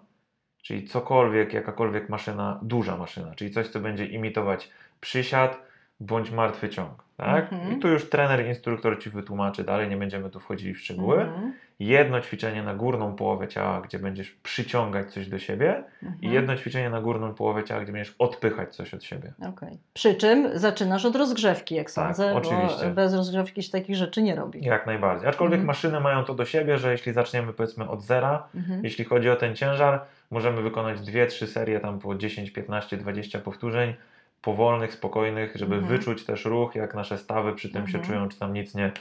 [0.62, 5.58] czyli cokolwiek, jakakolwiek maszyna, duża maszyna, czyli coś, co będzie imitować przysiad
[6.00, 7.04] bądź martwy ciąg.
[7.24, 7.52] Tak?
[7.52, 7.76] Mhm.
[7.76, 11.20] I tu już trener, instruktor Ci wytłumaczy dalej, nie będziemy tu wchodzili w szczegóły.
[11.20, 11.52] Mhm.
[11.80, 16.22] Jedno ćwiczenie na górną połowę ciała, gdzie będziesz przyciągać coś do siebie mhm.
[16.22, 19.32] i jedno ćwiczenie na górną połowę ciała, gdzie będziesz odpychać coś od siebie.
[19.48, 19.78] Okay.
[19.94, 22.88] Przy czym zaczynasz od rozgrzewki, jak tak, sądzę, oczywiście.
[22.88, 24.64] bo bez rozgrzewki się takich rzeczy nie robi.
[24.64, 25.28] Jak najbardziej.
[25.28, 25.66] Aczkolwiek mhm.
[25.66, 28.84] maszyny mają to do siebie, że jeśli zaczniemy powiedzmy od zera, mhm.
[28.84, 30.00] jeśli chodzi o ten ciężar,
[30.30, 33.94] możemy wykonać dwie, trzy serie tam po 10, 15, 20 powtórzeń
[34.42, 35.98] powolnych, spokojnych, żeby mhm.
[35.98, 38.02] wyczuć też ruch, jak nasze stawy przy tym mhm.
[38.02, 38.92] się czują, czy tam nic nie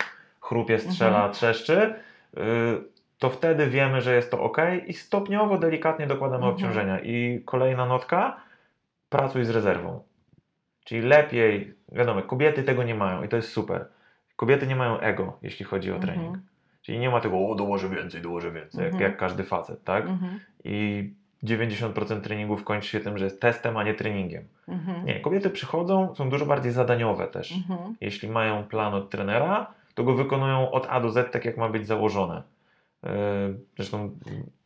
[0.42, 1.34] chrupie, strzela, mhm.
[1.34, 1.94] trzeszczy,
[2.38, 2.42] y,
[3.18, 6.54] to wtedy wiemy, że jest to ok i stopniowo, delikatnie dokładamy mhm.
[6.54, 7.00] obciążenia.
[7.00, 8.42] I kolejna notka,
[9.10, 10.04] pracuj z rezerwą.
[10.84, 13.88] Czyli lepiej, wiadomo, kobiety tego nie mają i to jest super.
[14.36, 16.28] Kobiety nie mają ego, jeśli chodzi o trening.
[16.28, 16.46] Mhm.
[16.82, 20.06] Czyli nie ma tego, o dołożę więcej, dołożę więcej, jak, jak każdy facet, tak?
[20.64, 21.14] I
[21.44, 24.44] 90% treningów kończy się tym, że jest testem, a nie treningiem.
[24.68, 25.06] Mhm.
[25.06, 27.52] Nie, kobiety przychodzą, są dużo bardziej zadaniowe też.
[27.52, 27.96] Mhm.
[28.02, 31.70] Jeśli mają plan od trenera, to go wykonują od A do Z tak, jak ma
[31.70, 32.44] być założone.
[33.04, 33.10] E,
[33.76, 34.12] zresztą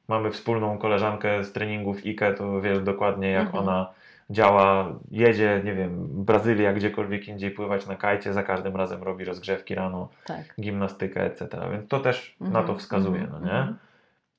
[0.07, 3.63] mamy wspólną koleżankę z treningów IKE, to wie dokładnie, jak mhm.
[3.63, 3.89] ona
[4.30, 9.76] działa, jedzie, nie wiem, Brazylia, gdziekolwiek indziej pływać na kajcie, za każdym razem robi rozgrzewki
[9.76, 10.55] rano, tak.
[10.61, 11.47] gimnastykę, etc.
[11.71, 12.80] Więc to też na to mhm.
[12.80, 13.51] wskazuje, no nie?
[13.51, 13.78] Mhm.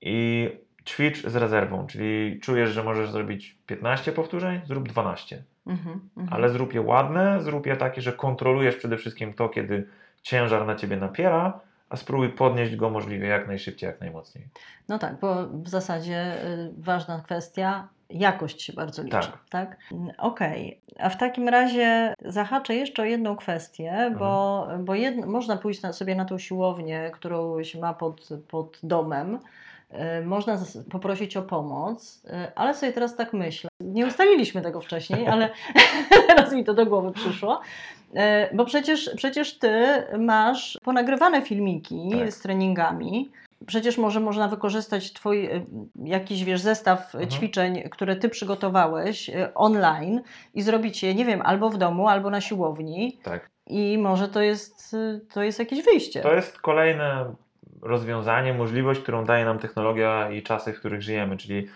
[0.01, 0.51] i
[0.87, 5.43] ćwicz z rezerwą, czyli czujesz, że możesz zrobić 15 powtórzeń, zrób 12.
[5.67, 6.35] Mhm, mhm.
[6.35, 9.87] Ale zrób je ładne, zrób je takie, że kontrolujesz przede wszystkim to, kiedy
[10.23, 11.61] ciężar na ciebie napiera,
[11.91, 14.49] a spróbuj podnieść go możliwie jak najszybciej, jak najmocniej.
[14.89, 19.17] No tak, bo w zasadzie y, ważna kwestia, jakość się bardzo liczy.
[19.17, 19.39] Tak.
[19.51, 19.77] tak?
[20.19, 24.85] Okej, a w takim razie zahaczę jeszcze o jedną kwestię, bo, Mhm.
[24.85, 29.39] bo jedno, można pójść na, sobie na tą siłownię, którą się ma pod, pod domem.
[29.93, 30.59] Y, Można
[30.91, 33.71] poprosić o pomoc, y, ale sobie teraz tak myślę.
[33.81, 35.51] Nie ustaliliśmy tego wcześniej, ale
[36.29, 37.61] teraz mi to do głowy przyszło.
[38.15, 38.19] Y,
[38.57, 39.85] Bo przecież, przecież ty
[40.19, 42.33] masz ponagrywane filmiki Tak.
[42.33, 43.31] z treningami.
[43.67, 45.49] Przecież może można wykorzystać twój
[46.05, 47.31] jakiś wiesz, zestaw Mhm.
[47.31, 50.23] ćwiczeń, które ty przygotowałeś online
[50.55, 53.19] i zrobić je, nie wiem, albo w domu, albo na siłowni.
[53.23, 53.51] Tak.
[53.67, 54.97] I może to jest,
[55.35, 56.21] to jest jakieś wyjście.
[56.21, 57.35] To jest kolejne
[57.83, 61.37] rozwiązanie, możliwość, którą daje nam technologia i czasy, w których żyjemy.
[61.37, 61.69] Czyli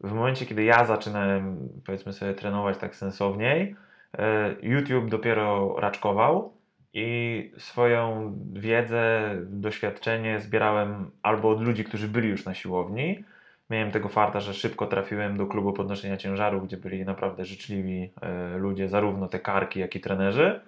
[0.00, 3.76] w momencie, kiedy ja zaczynałem, powiedzmy sobie, trenować tak sensowniej,
[4.18, 6.52] e, YouTube dopiero raczkował
[6.92, 13.24] i swoją wiedzę, doświadczenie zbierałem albo od ludzi, którzy byli już na siłowni.
[13.70, 18.58] Miałem tego farta, że szybko trafiłem do klubu podnoszenia ciężaru, gdzie byli naprawdę życzliwi e,
[18.58, 20.60] ludzie, zarówno te karki, jak i trenerzy.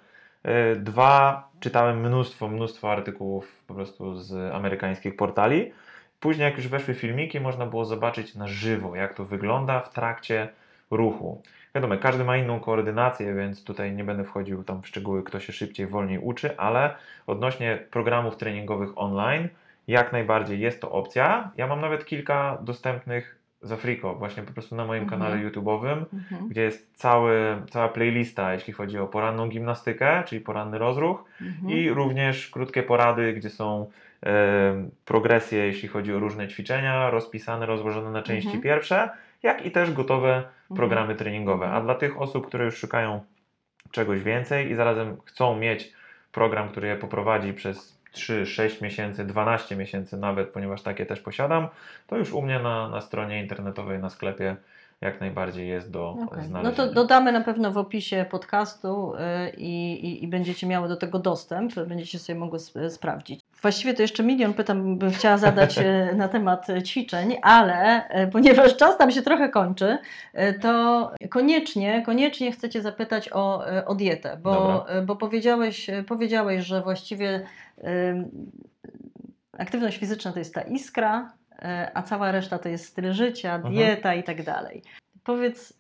[0.42, 5.72] E, Dwa, czytałem mnóstwo, mnóstwo artykułów po prostu z amerykańskich portali.
[6.20, 10.48] Później, jak już weszły filmiki, można było zobaczyć na żywo, jak to wygląda w trakcie
[10.90, 11.42] ruchu.
[11.74, 15.52] Wiadomo, każdy ma inną koordynację, więc tutaj nie będę wchodził tam w szczegóły, kto się
[15.52, 16.94] szybciej, wolniej uczy, ale
[17.26, 19.48] odnośnie programów treningowych online,
[19.88, 21.50] jak najbardziej jest to opcja.
[21.56, 25.20] Ja mam nawet kilka dostępnych za friko, właśnie po prostu na moim Mhm.
[25.20, 30.78] kanale YouTube'owym Mhm, gdzie jest cały, cała playlista, jeśli chodzi o poranną gimnastykę, czyli poranny
[30.78, 31.70] rozruch, mhm.
[31.70, 33.90] i również krótkie porady, gdzie są
[34.26, 38.62] e, progresje, jeśli chodzi o różne ćwiczenia, rozpisane, rozłożone na części Mhm.
[38.62, 39.10] pierwsze,
[39.42, 40.76] jak i też gotowe Mhm.
[40.76, 41.66] programy treningowe.
[41.70, 43.20] A dla tych osób, które już szukają
[43.90, 45.92] czegoś więcej i zarazem chcą mieć
[46.32, 51.68] program, który je poprowadzi przez 3, 6 miesięcy, 12 miesięcy nawet, ponieważ takie też posiadam,
[52.06, 54.56] to już u mnie na, na stronie internetowej, na sklepie
[55.00, 56.16] jak najbardziej jest do.
[56.18, 56.72] No znalezienia.
[56.76, 59.18] to dodamy na pewno w opisie podcastu y,
[59.56, 63.40] i, i, i będziecie miały do tego dostęp, będziecie sobie mogły sp- sprawdzić.
[63.62, 68.76] Właściwie to jeszcze milion pytań bym chciała zadać y, na temat ćwiczeń, ale y, ponieważ
[68.76, 69.98] czas nam się trochę kończy,
[70.60, 75.02] to koniecznie, koniecznie chcę Cię zapytać o, o dietę, bo, Dobra.
[75.02, 77.40] bo powiedziałeś, powiedziałeś, że właściwie
[77.78, 77.84] y,
[79.58, 81.32] aktywność fizyczna to jest ta iskra,
[81.94, 84.82] a cała reszta to jest styl życia, dieta i tak dalej.
[85.24, 85.78] Powiedz,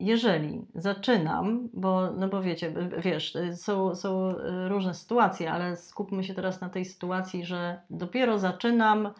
[0.00, 6.24] jeżeli zaczynam, bo, no bo wiecie, wiesz, y, są, są y, różne sytuacje, ale skupmy
[6.24, 9.10] się teraz na tej sytuacji, że dopiero zaczynam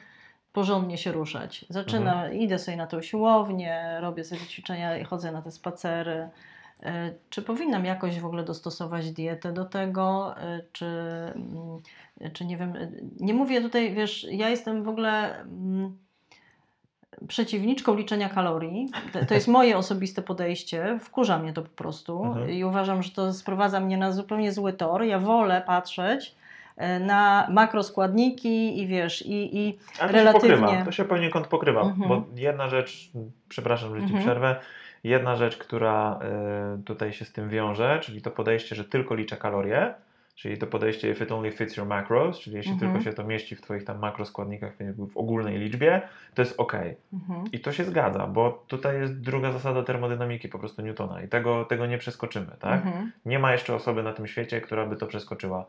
[0.53, 1.65] porządnie się ruszać.
[1.69, 2.35] Zaczynam, Mhm.
[2.35, 6.29] idę sobie na tą siłownię, robię sobie ćwiczenia i chodzę na te spacery.
[6.83, 11.81] E, Czy powinnam jakoś w ogóle dostosować dietę do tego, e, czy, mm,
[12.33, 15.97] czy nie wiem, e, nie mówię tutaj, wiesz, ja jestem w ogóle mm,
[17.29, 18.89] przeciwniczką liczenia kalorii.
[19.29, 22.51] To, jest moje osobiste podejście, wkurza mnie to po prostu Mhm.
[22.51, 25.03] i uważam, że to sprowadza mnie na zupełnie zły tor.
[25.03, 26.35] Ja wolę patrzeć
[27.01, 31.81] na makroskładniki i wiesz, i, i Ale relatywnie- to się pokrywa, to się poniekąd pokrywa,
[31.81, 32.09] Mhm.
[32.09, 33.11] bo jedna rzecz,
[33.49, 34.21] przepraszam, że Ci Mhm.
[34.23, 34.57] przerwę,
[35.05, 36.19] jedna rzecz, która
[36.81, 39.95] y, tutaj się z tym wiąże, czyli to podejście, że tylko liczę kalorie,
[40.35, 42.91] czyli to podejście if it only fits your macros, czyli jeśli Mhm.
[42.93, 44.73] tylko się to mieści w Twoich tam makroskładnikach
[45.13, 46.03] w ogólnej liczbie,
[46.35, 46.73] to jest ok.
[47.13, 51.29] mhm, I to się zgadza, bo tutaj jest druga zasada termodynamiki, po prostu Newtona i
[51.29, 52.87] tego, tego nie przeskoczymy, tak?
[52.87, 55.67] mhm, Nie ma jeszcze osoby na tym świecie, która by to przeskoczyła.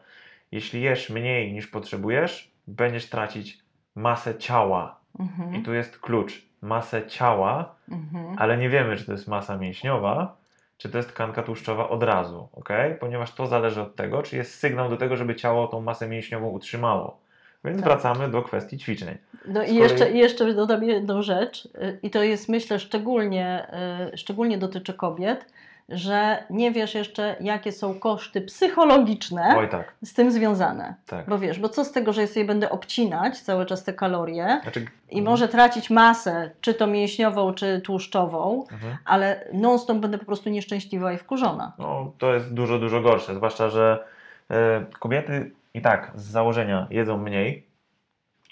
[0.51, 3.57] Jeśli jesz mniej niż potrzebujesz, będziesz tracić
[3.95, 4.99] masę ciała.
[5.19, 6.45] mhm, I tu jest klucz.
[6.61, 8.35] Masę ciała, mhm.
[8.37, 10.37] ale nie wiemy, czy to jest masa mięśniowa,
[10.77, 12.69] czy to jest tkanka tłuszczowa od razu, ok?
[12.99, 16.49] Ponieważ to zależy od tego, czy jest sygnał do tego, żeby ciało tą masę mięśniową
[16.49, 17.17] utrzymało.
[17.65, 17.85] Więc Tak.
[17.85, 19.17] wracamy do kwestii ćwiczeń.
[19.45, 23.67] No i jeszcze, kolei- jeszcze dodam jedną rzecz, y, i to jest myślę szczególnie,
[24.13, 25.45] y, szczególnie dotyczy kobiet,
[25.93, 30.95] że nie wiesz jeszcze, jakie są koszty psychologiczne Oj tak, z tym związane.
[31.07, 31.29] tak.
[31.29, 34.59] Bo wiesz, bo co z tego, że ja sobie będę obcinać cały czas te kalorie
[34.63, 38.97] Znaczy, i może tracić masę, czy to mięśniową, czy tłuszczową, Mhm.
[39.05, 41.73] ale non-stop będę po prostu nieszczęśliwa i wkurzona.
[41.77, 43.35] No, to jest dużo, dużo gorsze.
[43.35, 44.03] Zwłaszcza, że
[44.51, 47.65] e, kobiety i tak z założenia jedzą mniej,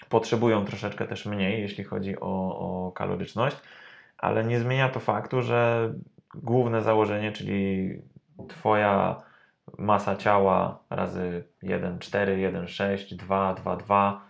[0.08, 2.26] potrzebują troszeczkę też mniej, jeśli chodzi o,
[2.58, 3.56] o kaloryczność,
[4.18, 5.90] ale nie zmienia to faktu, że
[6.34, 7.90] główne założenie, czyli
[8.48, 9.22] Twoja
[9.78, 14.20] masa ciała razy 1,4, 1,6, 2, 2, 2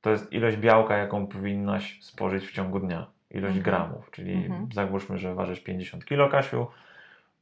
[0.00, 3.06] to jest ilość białka, jaką powinnaś spożyć w ciągu dnia.
[3.30, 3.62] Ilość Mhm.
[3.64, 4.68] gramów, czyli Mhm.
[4.74, 6.66] załóżmy, że ważysz 50 kg, Kasiu,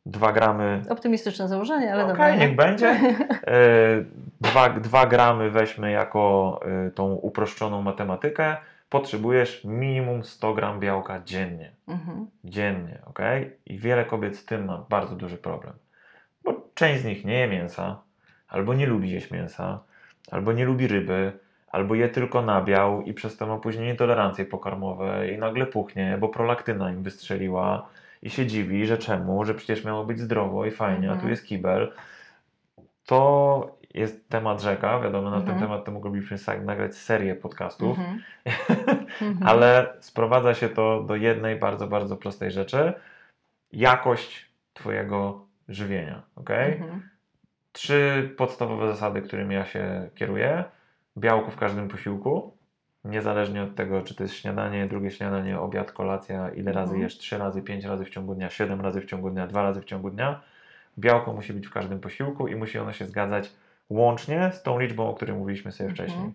[0.07, 2.37] 2 gramy Optymistyczne założenie, ale Okej, dobra.
[2.37, 2.89] niech będzie.
[3.47, 4.05] E,
[4.41, 8.57] Dwa, dwa gramy weźmy jako e, tą uproszczoną matematykę.
[8.99, 11.71] Potrzebujesz minimum 100 gram białka dziennie.
[11.89, 12.27] Mhm.
[12.45, 13.19] Dziennie, ok?
[13.67, 15.73] I wiele kobiet z tym ma bardzo duży problem.
[16.45, 18.01] Bo część z nich nie je mięsa,
[18.49, 19.81] albo nie lubi jeść mięsa,
[20.31, 21.33] albo nie lubi ryby,
[21.73, 26.29] albo je tylko nabiał i przez to ma później nietolerancje pokarmowe i nagle puchnie, bo
[26.29, 27.89] prolaktyna im wystrzeliła
[28.23, 31.31] i się dziwi, że czemu, że przecież miało być zdrowo i fajnie, a tu Mhm.
[31.31, 31.93] jest kibel.
[33.07, 35.61] To jest temat rzeka, wiadomo, na ten Mhm.
[35.61, 38.23] temat to moglibyśmy nagrać serię podcastów, Mhm.
[39.23, 39.49] Mhm.
[39.49, 42.93] ale sprowadza się to do jednej bardzo, bardzo prostej rzeczy.
[43.73, 46.51] Jakość Twojego żywienia, ok?
[47.73, 50.65] Trzy podstawowe zasady, którymi ja się kieruję.
[51.19, 52.57] Białko w każdym posiłku,
[53.05, 57.03] niezależnie od tego, czy to jest śniadanie, drugie śniadanie, obiad, kolacja, ile razy Mhm.
[57.03, 59.81] jesz, trzy razy, pięć razy w ciągu dnia, siedem razy w ciągu dnia, dwa razy
[59.81, 60.41] w ciągu dnia.
[60.99, 63.53] Białko musi być w każdym posiłku i musi ono się zgadzać
[63.91, 66.09] łącznie z tą liczbą, o której mówiliśmy sobie Mhm.
[66.09, 66.33] wcześniej.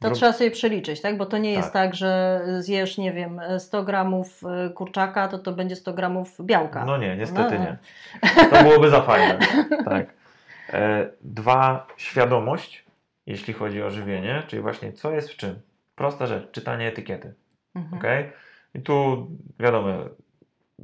[0.00, 1.16] To trzeba sobie przeliczyć, tak?
[1.16, 1.72] Bo to nie jest Tak.
[1.72, 6.84] tak, że zjesz, nie wiem, 100 gramów y, kurczaka, to to będzie 100 gramów białka.
[6.84, 7.78] No nie, niestety No, nie.
[8.50, 9.38] To byłoby za fajne.
[9.84, 10.06] Tak.
[10.72, 12.84] E, Dwa, świadomość,
[13.26, 15.60] jeśli chodzi o żywienie, czyli właśnie co jest w czym.
[15.94, 17.34] Prosta rzecz, czytanie etykiety.
[17.74, 17.94] Mhm.
[17.98, 18.04] ok?
[18.74, 19.26] I tu
[19.60, 19.88] wiadomo,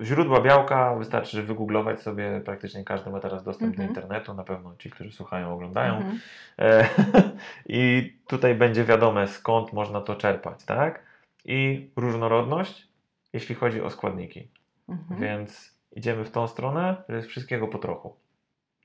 [0.03, 3.87] źródła białka wystarczy wygooglować sobie, praktycznie każdy ma teraz dostęp Mhm.
[3.87, 5.97] do internetu, na pewno ci, którzy słuchają, oglądają.
[5.97, 6.19] Mhm.
[6.59, 6.89] E,
[7.69, 11.03] I tutaj będzie wiadome, skąd można to czerpać, tak?
[11.45, 12.89] I różnorodność,
[13.33, 14.49] jeśli chodzi o składniki.
[14.89, 15.21] Mhm.
[15.21, 18.17] Więc idziemy w tą stronę, że jest wszystkiego po trochu.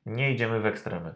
[0.06, 1.14] Nie idziemy w ekstremy,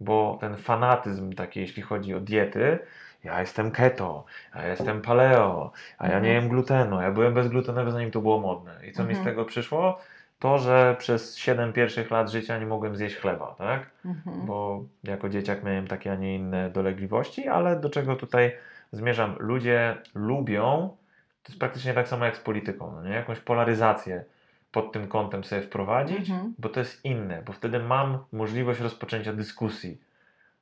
[0.00, 2.78] bo ten fanatyzm taki, jeśli chodzi o diety,
[3.24, 6.34] ja jestem keto, ja jestem paleo, a ja nie Mhm.
[6.34, 8.86] jem glutenu, ja byłem bezglutenowy zanim to było modne.
[8.86, 9.24] I co mi z Mhm.
[9.24, 9.98] tego przyszło?
[10.38, 13.90] To, że przez 7 pierwszych lat życia nie mogłem zjeść chleba, tak?
[14.04, 14.46] Mhm.
[14.46, 18.52] bo jako dzieciak miałem takie, a nie inne dolegliwości, ale do czego tutaj
[18.92, 19.36] zmierzam?
[19.38, 20.96] Ludzie lubią,
[21.42, 23.10] to jest praktycznie tak samo jak z polityką, no nie?
[23.14, 24.24] jakąś polaryzację
[24.72, 26.54] pod tym kątem sobie wprowadzić, Mhm.
[26.58, 30.00] bo to jest inne, bo wtedy mam możliwość rozpoczęcia dyskusji,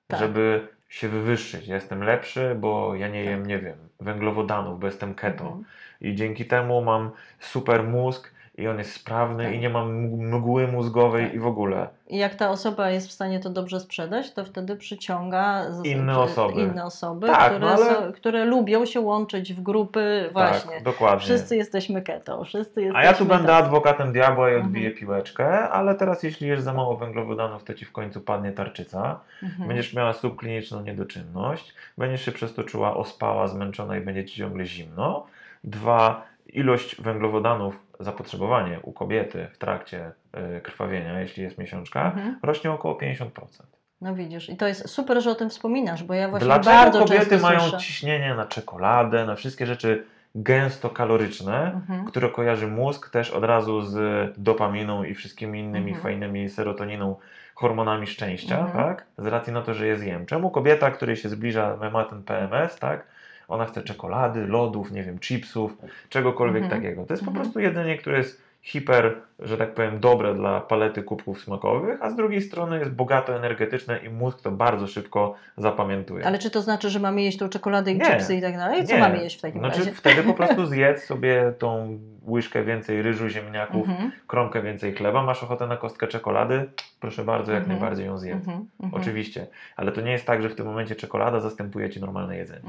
[0.07, 0.21] Tak.
[0.21, 1.67] żeby się wywyższyć.
[1.67, 5.45] Ja jestem lepszy, bo ja nie jem, nie wiem, węglowodanów, bo jestem keto.
[5.45, 5.65] Mhm.
[6.01, 7.11] I dzięki temu mam
[7.41, 9.55] super mózg i on jest sprawny Tak.
[9.55, 11.35] i nie mg- mgły mózgowej Tak.
[11.35, 11.89] i w ogóle.
[12.09, 16.61] I jak ta osoba jest w stanie to dobrze sprzedać, to wtedy przyciąga Inne osoby.
[16.61, 20.75] inne osoby Tak, które, no ale- które lubią się łączyć w grupy właśnie.
[20.75, 21.21] Tak, dokładnie.
[21.21, 25.01] Wszyscy jesteśmy keto, wszyscy jesteśmy A ja tu będę adwokatem diabła i odbiję Mhm.
[25.01, 29.21] piłeczkę, ale teraz jeśli jesz za mało węglowodanów, to ci w końcu padnie tarczyca.
[29.43, 29.69] Mhm.
[29.69, 34.65] Będziesz miała subkliniczną niedoczynność, będziesz się przez to czuła ospała, zmęczona i będzie ci ciągle
[34.65, 35.27] zimno.
[35.65, 40.13] Dwa, ilość węglowodanów, zapotrzebowanie u kobiety w trakcie
[40.57, 42.39] y, krwawienia, jeśli jest miesiączka, Mhm.
[42.43, 43.67] rośnie około 50%.
[44.01, 46.99] No widzisz, i to jest super, że o tym wspominasz, bo ja właśnie Dlaczego bardzo
[47.05, 47.79] kobiety mają słyszę.
[47.79, 52.05] ciśnienie na czekoladę, na wszystkie rzeczy gęsto kaloryczne, Mhm.
[52.05, 53.99] które kojarzy mózg też od razu z
[54.39, 56.03] dopaminą i wszystkimi innymi Mhm.
[56.03, 57.17] fajnymi serotoniną,
[57.55, 58.85] hormonami szczęścia, Mhm.
[58.87, 59.07] tak?
[59.19, 60.27] Z racji na to, że je zjem.
[60.27, 63.07] Czemu kobieta, której się zbliża, ma ten PMS, tak?
[63.49, 65.77] Ona chce czekolady, lodów, nie wiem, chipsów,
[66.09, 66.83] czegokolwiek Mhm.
[66.83, 67.07] takiego.
[67.07, 67.45] To jest po Mhm.
[67.45, 72.17] prostu jedzenie, które jest hiper, że tak powiem, dobre dla palety kubków smakowych, a z
[72.17, 76.27] drugiej strony jest bogato energetyczne i mózg to bardzo szybko zapamiętuje.
[76.27, 78.05] Ale czy to znaczy, że mamy jeść tą czekoladę i Nie.
[78.05, 78.85] chipsy i tak dalej?
[78.85, 79.01] Co Nie.
[79.01, 79.93] mamy jeść w takim Znaczy razie?
[79.93, 81.99] wtedy po prostu zjedz sobie tą
[82.29, 84.13] łyżkę więcej ryżu, ziemniaków, Mhm.
[84.27, 87.79] kromkę więcej chleba, masz ochotę na kostkę czekolady, proszę bardzo, jak Mhm.
[87.81, 88.37] najbardziej ją zjedz.
[88.49, 88.67] Mhm.
[88.93, 89.47] Oczywiście,
[89.77, 92.61] ale to nie jest tak, że w tym momencie czekolada zastępuje ci normalne jedzenie.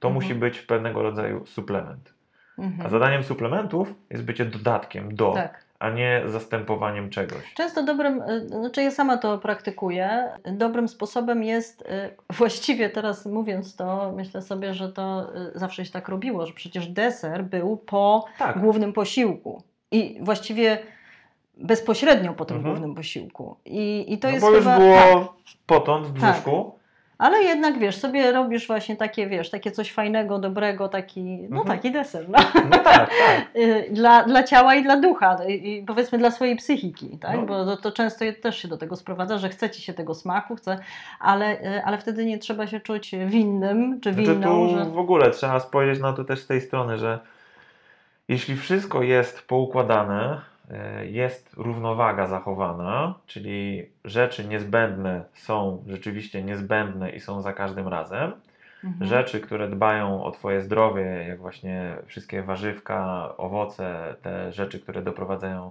[0.00, 2.13] To musi być pewnego rodzaju suplement.
[2.58, 2.90] A Mhm.
[2.90, 5.64] zadaniem suplementów jest bycie dodatkiem do, Tak.
[5.78, 7.54] a nie zastępowaniem czegoś.
[7.54, 11.86] Często dobrym, y, znaczy ja sama to praktykuję, dobrym sposobem jest, y,
[12.38, 16.86] właściwie teraz mówiąc to, myślę sobie, że to y, zawsze się tak robiło, że przecież
[16.86, 20.78] deser był po Tak, głównym posiłku i właściwie
[21.56, 22.74] bezpośrednio po tym Mhm.
[22.74, 23.56] głównym posiłku.
[23.64, 24.78] I, i to no jest bo już chyba...
[24.78, 25.28] było Tak,
[25.66, 26.78] potąd w brzuszku.
[27.18, 31.66] Ale jednak wiesz, sobie robisz właśnie takie, wiesz, takie coś fajnego, dobrego, taki, no Mhm.
[31.76, 32.38] taki deser, no.
[32.70, 33.10] No tak, tak.
[33.56, 37.36] Y, dla, dla ciała i dla ducha no i, powiedzmy dla swojej psychiki, tak?
[37.36, 37.42] No.
[37.42, 40.56] bo to, to często też się do tego sprowadza, że chce ci się tego smaku,
[40.56, 40.78] chce,
[41.20, 44.84] ale, y, ale wtedy nie trzeba się czuć winnym czy Znaczy winną, tu że...
[44.84, 47.18] w ogóle trzeba spojrzeć na to też z tej strony, że
[48.28, 50.40] jeśli wszystko jest poukładane,
[51.10, 58.32] jest równowaga zachowana, czyli rzeczy niezbędne są rzeczywiście niezbędne i są za każdym razem,
[58.84, 59.08] mhm.
[59.08, 65.70] rzeczy, które dbają o Twoje zdrowie, jak właśnie wszystkie warzywka, owoce, te rzeczy, które doprowadzają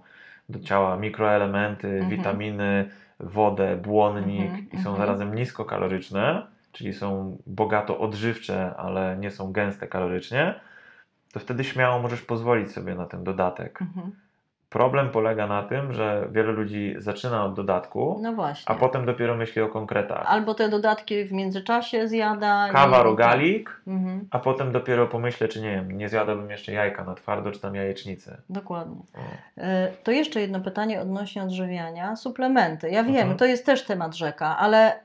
[0.50, 2.10] do ciała mikroelementy, mhm.
[2.10, 2.90] witaminy,
[3.20, 4.72] wodę, błonnik mhm.
[4.72, 4.98] i są mhm.
[4.98, 10.56] zarazem niskokaloryczne, czyli są bogato odżywcze, ale nie są gęste kalorycznie,
[11.34, 13.82] to wtedy śmiało możesz pozwolić sobie na ten dodatek.
[13.82, 14.12] Mhm.
[14.74, 19.62] Problem polega na tym, że wiele ludzi zaczyna od dodatku, no a potem dopiero myśli
[19.62, 20.26] o konkretach.
[20.28, 22.70] Albo te dodatki w międzyczasie zjada.
[22.72, 24.28] Kawa, rogalik, mhm.
[24.32, 27.76] a potem dopiero pomyślę, czy nie wiem, nie zjadłbym jeszcze jajka na twardo, czy tam
[27.76, 28.38] jajecznicy.
[28.50, 29.02] Dokładnie.
[29.58, 32.16] E, to jeszcze jedno pytanie odnośnie odżywiania.
[32.16, 32.90] Suplementy.
[32.90, 33.38] Ja wiem, mhm.
[33.38, 35.00] to jest też temat rzeka, ale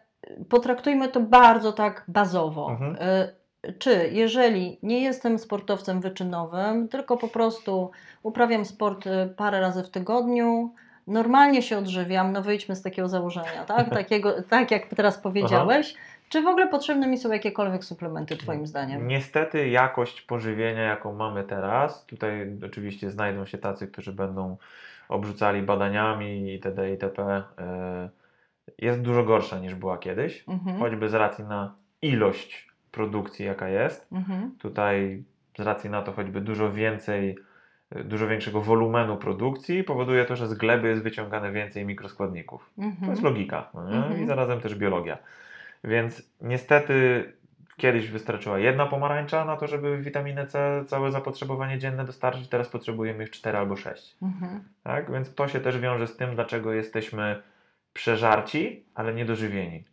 [0.49, 2.71] potraktujmy to bardzo tak bazowo.
[2.71, 2.97] Mhm.
[3.69, 7.91] E, czy jeżeli nie jestem sportowcem wyczynowym, tylko po prostu
[8.23, 10.75] uprawiam sport y, parę razy w tygodniu,
[11.07, 13.91] normalnie się odżywiam, no wyjdźmy z takiego założenia, tak?
[13.95, 15.95] Takiego, tak jak teraz powiedziałeś.
[15.97, 16.05] Aha.
[16.29, 19.09] Czy w ogóle potrzebne mi są jakiekolwiek suplementy, Twoim zdaniem?
[19.09, 24.57] Niestety, jakość pożywienia, jaką mamy teraz, tutaj oczywiście znajdą się tacy, którzy będą
[25.09, 26.91] obrzucali badaniami itd.
[26.91, 27.37] itp.
[27.37, 27.45] Y,
[28.79, 30.79] jest dużo gorsza niż była kiedyś, mhm.
[30.79, 34.13] choćby z racji na ilość produkcji, jaka jest.
[34.13, 34.51] Mhm.
[34.59, 35.23] Tutaj
[35.59, 37.39] z racji na to choćby dużo więcej,
[38.05, 42.71] dużo większego wolumenu produkcji powoduje to, że z gleby jest wyciągane więcej mikroskładników.
[42.79, 43.05] Mhm.
[43.05, 44.23] To jest logika no mhm.
[44.23, 45.19] i zarazem też biologia.
[45.85, 47.25] Więc niestety
[47.79, 53.25] kiedyś wystarczyła jedna pomarańcza na to, żeby witaminę C całe zapotrzebowanie dzienne dostarczyć, teraz potrzebujemy
[53.25, 54.17] ich 4 albo 6.
[54.23, 54.61] Mhm.
[54.83, 55.13] Tak?
[55.13, 57.43] Więc to się też wiąże z tym, dlaczego jesteśmy
[57.93, 59.85] przeżarci, ale niedożywieni.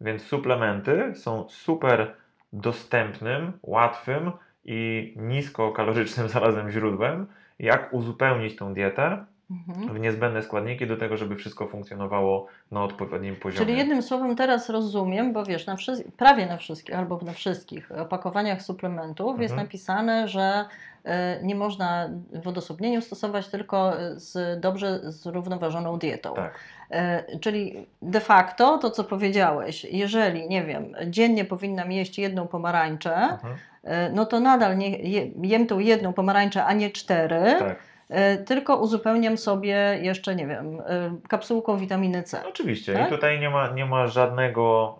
[0.00, 2.14] Więc suplementy są super
[2.52, 4.32] dostępnym, łatwym
[4.64, 7.26] i niskokalorycznym zarazem źródłem,
[7.58, 9.94] jak uzupełnić tą dietę mhm.
[9.94, 13.66] w niezbędne składniki do tego, żeby wszystko funkcjonowało na odpowiednim poziomie.
[13.66, 15.76] Czyli jednym słowem teraz rozumiem, bo wiesz, na
[16.16, 19.42] prawie na wszystkich albo na wszystkich opakowaniach suplementów mhm.
[19.42, 20.64] jest napisane, że
[21.04, 22.10] e, nie można
[22.42, 26.34] w odosobnieniu stosować tylko z dobrze zrównoważoną dietą.
[26.34, 26.58] Tak.
[26.90, 33.14] E, czyli de facto to, co powiedziałeś, jeżeli, nie wiem, dziennie powinnam jeść jedną pomarańczę,
[33.14, 33.54] mhm.
[33.84, 34.98] E, no to nadal nie,
[35.42, 37.56] jem tą jedną pomarańczę, a nie cztery.
[37.58, 37.78] Tak.
[38.08, 40.82] E, tylko uzupełniam sobie jeszcze, nie wiem,
[41.28, 42.42] kapsułką witaminy C.
[42.48, 43.08] Oczywiście tak?
[43.08, 44.98] i tutaj nie ma, nie ma żadnego,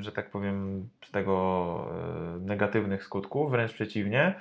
[0.00, 1.86] że tak powiem, z tego
[2.40, 4.34] negatywnych skutków, wręcz przeciwnie.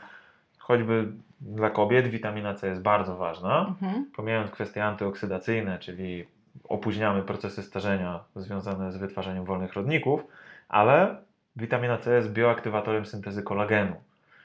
[0.58, 1.08] Choćby
[1.42, 4.06] dla kobiet witamina C jest bardzo ważna, mhm.
[4.16, 6.26] pomijając kwestie antyoksydacyjne, czyli
[6.64, 10.24] opóźniamy procesy starzenia związane z wytwarzaniem wolnych rodników,
[10.70, 11.18] ale
[11.56, 13.96] witamina C jest bioaktywatorem syntezy kolagenu.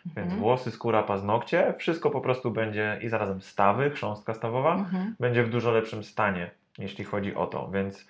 [0.06, 0.40] Więc mhm.
[0.40, 5.14] włosy, skóra, paznokcie, wszystko po prostu będzie i zarazem stawy, chrząstka stawowa, mhm.
[5.20, 7.70] będzie w dużo lepszym stanie, jeśli chodzi o to.
[7.70, 8.06] Więc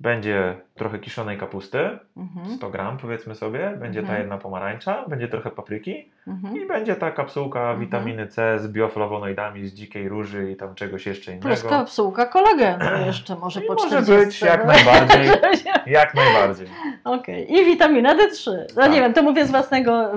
[0.00, 2.56] będzie trochę kiszonej kapusty, mhm.
[2.56, 4.16] 100 gram powiedzmy sobie, będzie mhm.
[4.16, 6.56] ta jedna pomarańcza, będzie trochę papryki mhm.
[6.56, 7.80] i będzie ta kapsułka mhm.
[7.80, 11.48] witaminy C z bioflawonoidami z dzikiej róży i tam czegoś jeszcze innego.
[11.48, 14.10] Plus kapsułka kolagenu jeszcze może po 40.
[14.12, 15.26] Może być, jak najbardziej.
[15.86, 16.66] jak najbardziej.
[17.04, 17.44] Okej.
[17.44, 17.60] Okay.
[17.60, 18.50] I witamina D3.
[18.76, 18.92] No tak.
[18.92, 20.10] nie wiem, to mówię z własnego,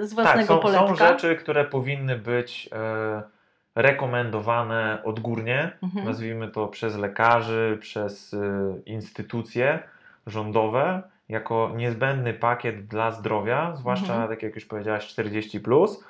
[0.00, 2.68] z własnego tak, są, są rzeczy, które powinny być...
[2.72, 3.41] E,
[3.74, 6.04] rekomendowane odgórnie, mhm.
[6.04, 8.38] nazwijmy to przez lekarzy, przez y,
[8.86, 9.82] instytucje
[10.26, 14.28] rządowe, jako niezbędny pakiet dla zdrowia, zwłaszcza mhm.
[14.28, 16.04] tak jak już powiedziałaś 40, plus,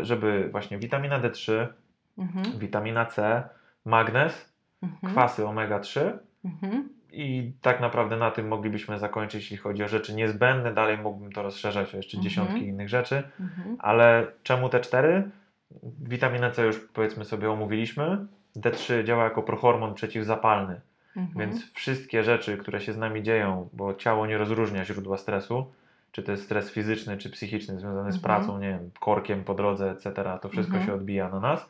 [0.00, 1.66] y, żeby właśnie witamina D3,
[2.18, 2.58] mhm.
[2.58, 3.42] witamina C,
[3.84, 4.52] magnez,
[4.82, 5.12] mhm.
[5.12, 6.12] kwasy omega-3
[6.44, 6.88] mhm.
[7.12, 10.74] i tak naprawdę na tym moglibyśmy zakończyć, jeśli chodzi o rzeczy niezbędne.
[10.74, 12.22] Dalej mógłbym to rozszerzać o jeszcze mhm.
[12.22, 13.22] dziesiątki innych rzeczy,
[13.78, 15.30] ale czemu te cztery?
[16.02, 18.26] Witaminę C już powiedzmy sobie omówiliśmy.
[18.56, 20.80] D3 działa jako prohormon przeciwzapalny.
[21.16, 21.38] Mhm.
[21.38, 25.72] Więc wszystkie rzeczy, które się z nami dzieją, bo ciało nie rozróżnia źródła stresu,
[26.12, 28.18] czy to jest stres fizyczny, czy psychiczny, związany mhm.
[28.18, 30.12] z pracą, nie wiem, korkiem po drodze, etc.,
[30.42, 30.86] to wszystko mhm.
[30.86, 31.68] się odbija na nas.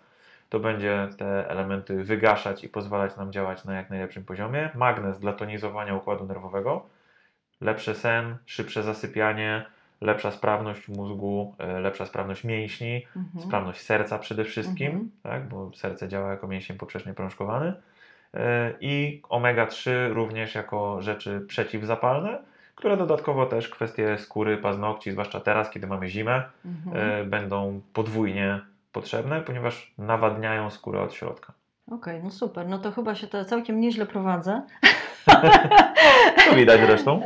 [0.48, 4.70] To będzie te elementy wygaszać i pozwalać nam działać na jak najlepszym poziomie.
[4.74, 6.86] Magnez dla tonizowania układu nerwowego,
[7.61, 9.66] lepszy sen, szybsze zasypianie,
[10.01, 13.46] lepsza sprawność mózgu, e, lepsza sprawność mięśni, mhm.
[13.46, 15.11] sprawność serca przede wszystkim, mhm.
[15.22, 17.72] tak, bo serce działa jako mięsień poprzecznie prążkowany
[18.34, 22.38] e, i omega-3 również jako rzeczy przeciwzapalne,
[22.74, 26.96] które dodatkowo też kwestie skóry, paznokci, zwłaszcza teraz, kiedy mamy zimę, mhm.
[26.96, 28.61] E, będą podwójnie
[28.92, 31.53] potrzebne, ponieważ nawadniają skórę od środka.
[31.86, 32.68] Okej, okay, no super.
[32.68, 34.62] No to chyba się to całkiem nieźle prowadzę.
[36.51, 37.22] to widać zresztą.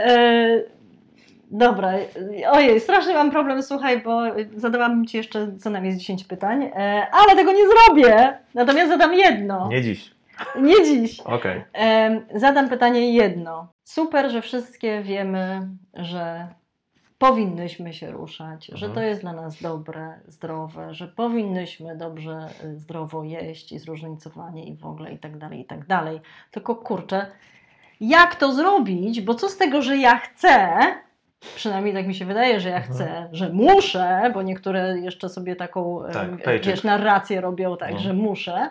[1.51, 1.93] Dobra,
[2.51, 4.23] ojej, strasznie mam problem, słuchaj, bo
[4.57, 8.39] zadałam Ci jeszcze co najmniej 10 pytań, e, ale tego nie zrobię.
[8.55, 9.69] Natomiast zadam jedno.
[9.69, 10.15] Nie dziś.
[10.61, 11.21] Nie dziś.
[11.21, 11.65] Okej.
[11.73, 12.41] Okay.
[12.41, 13.69] Zadam pytanie jedno.
[13.85, 16.49] Super, że wszystkie wiemy, że
[17.19, 18.93] powinnyśmy się ruszać, że Mhm.
[18.93, 24.77] to jest dla nas dobre, zdrowe, że powinnyśmy dobrze, y, zdrowo jeść i zróżnicowanie i
[24.77, 26.21] w ogóle i tak dalej, i tak dalej.
[26.51, 27.27] Tylko kurczę,
[28.01, 29.21] jak to zrobić?
[29.21, 30.79] Bo co z tego, że ja chcę,
[31.57, 32.95] przynajmniej tak mi się wydaje, że ja Mhm.
[32.95, 36.67] chcę, że muszę, bo niektóre jeszcze sobie taką, Tak, paycheck.
[36.67, 37.99] wiesz, narrację robią tak, No.
[37.99, 38.71] że muszę.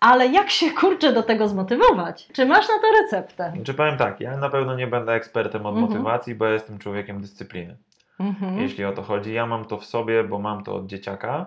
[0.00, 2.28] Ale jak się kurczę do tego zmotywować?
[2.32, 3.52] Czy masz na to receptę?
[3.64, 5.90] Czy powiem tak, ja na pewno nie będę ekspertem od Mhm.
[5.92, 7.76] motywacji, bo ja jestem człowiekiem dyscypliny.
[8.20, 8.58] Mhm.
[8.58, 11.46] Jeśli o to chodzi, ja mam to w sobie, bo mam to od dzieciaka,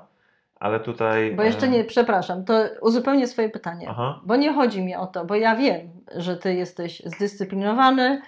[0.59, 1.33] ale tutaj.
[1.35, 3.87] Bo jeszcze e, nie, przepraszam, to uzupełnię swoje pytanie.
[3.89, 4.19] Aha.
[4.23, 8.21] Bo nie chodzi mi o to, bo ja wiem, że ty jesteś zdyscyplinowany,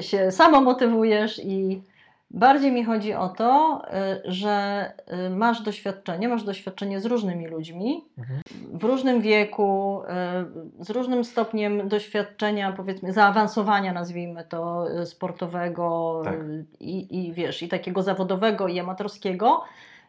[0.00, 1.82] się samomotywujesz i
[2.30, 3.82] bardziej mi chodzi o to,
[4.26, 4.84] y, że
[5.26, 8.40] y, masz doświadczenie, masz doświadczenie z różnymi ludźmi Mhm.
[8.72, 10.00] w różnym wieku,
[10.80, 16.34] y, z różnym stopniem doświadczenia, powiedzmy, zaawansowania, nazwijmy to, y, sportowego Tak.
[16.34, 19.62] y, i, i wiesz, i takiego zawodowego i amatorskiego,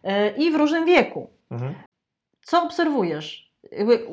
[0.06, 1.74] y, i w różnym wieku Mhm.
[2.42, 3.47] co obserwujesz?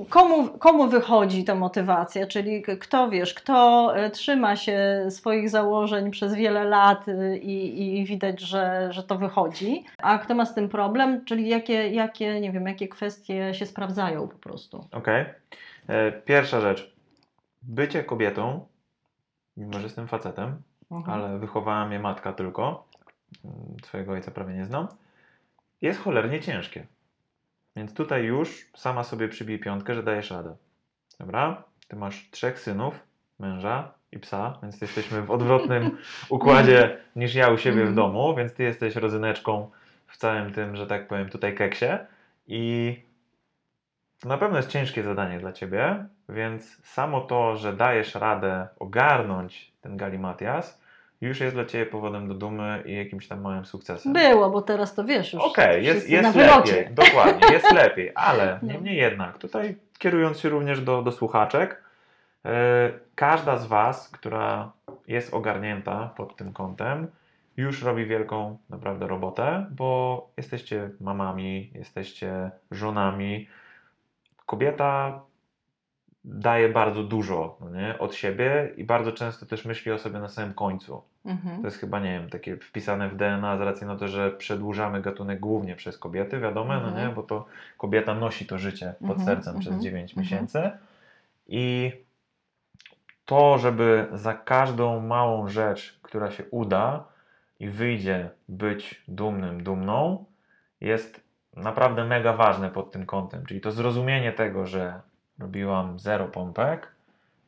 [0.08, 2.26] Komu, komu wychodzi ta motywacja?
[2.26, 8.04] Czyli kto wiesz, kto e, trzyma się swoich założeń przez wiele lat y, i, i
[8.04, 12.52] widać, że, że to wychodzi, a kto ma z tym problem, czyli jakie, jakie, nie
[12.52, 14.84] wiem, jakie kwestie się sprawdzają po prostu.
[14.92, 15.24] Okej.
[15.88, 16.94] E, Pierwsza rzecz.
[17.62, 18.66] Bycie kobietą,
[19.56, 21.10] mimo że jestem facetem, Mhm.
[21.20, 22.84] ale wychowała mnie matka tylko,
[23.44, 24.88] mm, swojego ojca prawie nie znam,
[25.82, 26.86] jest cholernie ciężkie.
[27.76, 30.56] Więc tutaj już sama sobie przybij piątkę, że dajesz radę.
[31.20, 31.64] Dobra?
[31.88, 33.00] Ty masz trzech synów,
[33.38, 35.98] męża i psa, więc jesteśmy w odwrotnym
[36.28, 37.94] układzie niż ja u siebie w Mhm.
[37.94, 39.70] domu, więc ty jesteś rodzyneczką
[40.06, 41.86] w całym tym, że tak powiem, tutaj keksie
[42.46, 43.02] i
[44.20, 49.72] to na pewno jest ciężkie zadanie dla ciebie, więc samo to, że dajesz radę ogarnąć
[49.80, 50.80] ten galimatias,
[51.28, 54.12] już jest dla ciebie powodem do dumy i jakimś tam małym sukcesem.
[54.12, 55.42] Było, bo teraz to wiesz już.
[55.42, 56.76] Okej, jest, na jest wylocie.
[56.76, 58.72] lepiej, dokładnie, jest lepiej, ale No.
[58.72, 61.82] niemniej jednak, tutaj kierując się również do, do słuchaczek,
[62.44, 62.50] yy,
[63.14, 64.72] każda z Was, która
[65.08, 67.06] jest ogarnięta pod tym kątem,
[67.56, 73.48] już robi wielką naprawdę robotę, bo jesteście mamami, jesteście żonami.
[74.46, 75.20] Kobieta
[76.24, 80.28] daje bardzo dużo no nie, od siebie i bardzo często też myśli o sobie na
[80.28, 81.02] samym końcu.
[81.24, 81.60] Mhm.
[81.60, 85.02] To jest chyba, nie wiem, takie wpisane w DNA z racji na to, że przedłużamy
[85.02, 87.08] gatunek głównie przez kobiety, wiadomo, no Mhm.
[87.08, 87.46] nie, bo to
[87.78, 90.24] kobieta nosi to życie pod Mhm, sercem przez mhm, 9 mhm.
[90.24, 90.70] miesięcy.
[91.48, 91.92] I
[93.24, 97.04] to, żeby za każdą małą rzecz, która się uda
[97.60, 100.24] i wyjdzie być dumnym, dumną,
[100.80, 101.20] jest
[101.56, 103.46] naprawdę mega ważne pod tym kątem.
[103.46, 105.00] Czyli to zrozumienie tego, że
[105.38, 106.88] robiłam zero pompek,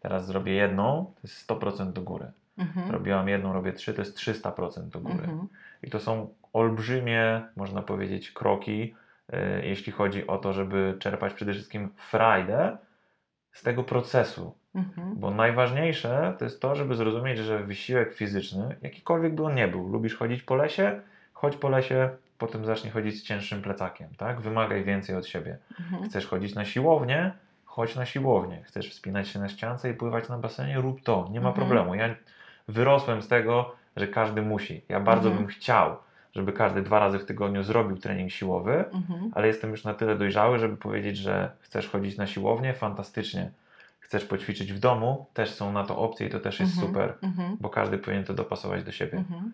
[0.00, 2.30] teraz zrobię jedną, to jest 100% do góry.
[2.58, 2.90] Mhm.
[2.90, 5.24] Robiłam jedną, robię trzy, to jest 300% do góry.
[5.24, 5.48] Mhm.
[5.82, 8.94] I to są olbrzymie, można powiedzieć, kroki,
[9.32, 12.76] y, jeśli chodzi o to, żeby czerpać przede wszystkim frajdę
[13.52, 14.54] z tego procesu.
[14.74, 15.16] Mhm.
[15.16, 19.88] Bo najważniejsze to jest to, żeby zrozumieć, że wysiłek fizyczny, jakikolwiek by on nie był,
[19.88, 21.00] lubisz chodzić po lesie,
[21.32, 24.40] chodź po lesie, potem zacznij chodzić z cięższym plecakiem, tak?
[24.40, 25.58] Wymagaj więcej od siebie.
[25.80, 26.04] Mhm.
[26.04, 27.32] Chcesz chodzić na siłownię?
[27.76, 28.62] Chodź na siłownię.
[28.64, 30.80] Chcesz wspinać się na ściance i pływać na basenie?
[30.80, 31.28] Rób to.
[31.30, 31.54] Nie ma Mhm.
[31.66, 31.94] problemu.
[31.94, 32.14] Ja
[32.68, 34.82] wyrosłem z tego, że każdy musi.
[34.88, 35.36] Ja bardzo Mhm.
[35.46, 35.96] bym chciał,
[36.34, 39.30] żeby każdy dwa razy w tygodniu zrobił trening siłowy, Mhm.
[39.34, 42.74] ale jestem już na tyle dojrzały, żeby powiedzieć, że chcesz chodzić na siłownię?
[42.74, 43.50] Fantastycznie.
[44.00, 45.26] Chcesz poćwiczyć w domu?
[45.34, 46.88] Też są na to opcje i to też jest Mhm.
[46.88, 47.56] super, Mhm.
[47.60, 49.18] bo każdy powinien to dopasować do siebie.
[49.18, 49.52] Mhm.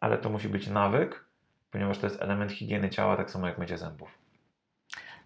[0.00, 1.24] Ale to musi być nawyk,
[1.70, 4.23] ponieważ to jest element higieny ciała, tak samo jak mycie zębów.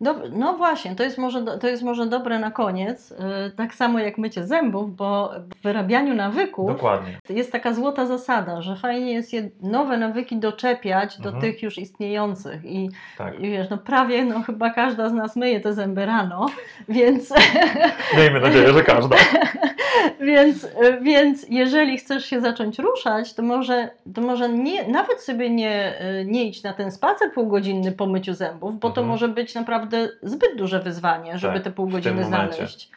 [0.01, 3.17] Dob- no właśnie, to jest, może, do- to jest może dobre na koniec, yy,
[3.57, 7.19] tak samo jak mycie zębów, bo w wyrabianiu nawyków Dokładnie.
[7.29, 11.41] jest taka złota zasada, że fajnie jest je nowe nawyki doczepiać do Mhm.
[11.43, 13.41] tych już istniejących i, Tak.
[13.41, 16.47] i wiesz, no prawie no chyba każda z nas myje te zęby rano,
[16.89, 17.35] więc,
[18.19, 19.17] Miejmy nadzieję, że każda.
[20.21, 20.69] więc, y,
[21.03, 26.25] więc jeżeli chcesz się zacząć ruszać, to może, to może nie, nawet sobie nie, y,
[26.25, 29.07] nie idź na ten spacer półgodzinny po myciu zębów, bo to Mhm.
[29.09, 29.88] może być naprawdę
[30.23, 32.91] zbyt duże wyzwanie, żeby Tak, te pół godziny znaleźć.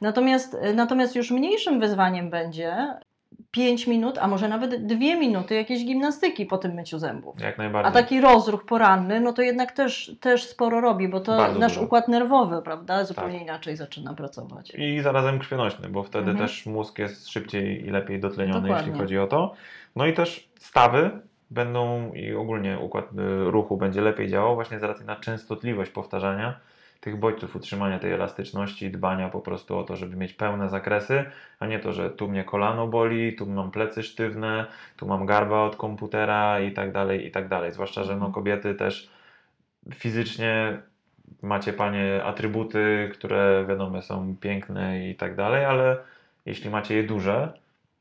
[0.00, 2.74] Natomiast, y, natomiast już mniejszym wyzwaniem będzie
[3.50, 7.40] 5 minut, a może nawet 2 minuty jakiejś gimnastyki po tym myciu zębów.
[7.40, 7.92] Jak A najbardziej.
[7.92, 11.86] taki rozruch poranny, no to jednak też, też sporo robi, bo to Bardzo nasz dużo.
[11.86, 13.42] układ nerwowy, prawda, zupełnie Tak.
[13.42, 14.72] inaczej zaczyna pracować.
[14.78, 16.48] I zarazem krwionośny, bo wtedy Mhm.
[16.48, 18.86] też mózg jest szybciej i lepiej dotleniony, Dokładnie.
[18.86, 19.54] jeśli chodzi o to.
[19.96, 21.10] No i też stawy
[21.50, 26.60] będą i ogólnie układ y, ruchu będzie lepiej działał właśnie z racji na częstotliwość powtarzania
[27.00, 31.24] tych bodźców utrzymania tej elastyczności dbania po prostu o to, żeby mieć pełne zakresy,
[31.60, 35.62] a nie to, że tu mnie kolano boli, tu mam plecy sztywne, tu mam garba
[35.62, 37.72] od komputera i tak dalej, i tak dalej.
[37.72, 38.32] Zwłaszcza, że no Mhm.
[38.32, 39.10] kobiety też
[39.94, 40.78] fizycznie
[41.42, 45.96] macie panie atrybuty, które wiadomo są piękne i tak dalej, ale
[46.46, 47.52] jeśli macie je duże,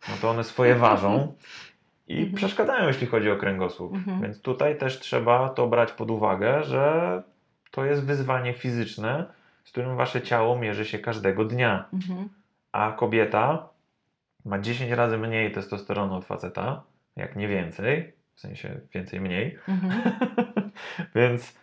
[0.10, 1.34] no to one swoje ważą
[2.08, 2.36] i Mhm.
[2.36, 3.94] przeszkadzają, jeśli chodzi o kręgosłup.
[3.94, 4.22] Mhm.
[4.22, 7.24] Więc tutaj też trzeba to brać pod uwagę, że
[7.72, 9.26] to jest wyzwanie fizyczne,
[9.64, 11.86] z którym wasze ciało mierzy się każdego dnia.
[11.94, 12.30] Mhm.
[12.72, 13.70] A kobieta
[14.46, 16.84] ma 10 razy mniej testosteronu od faceta,
[17.16, 19.58] jak nie więcej, w sensie więcej mniej.
[19.68, 20.02] Mhm.
[21.16, 21.58] Więc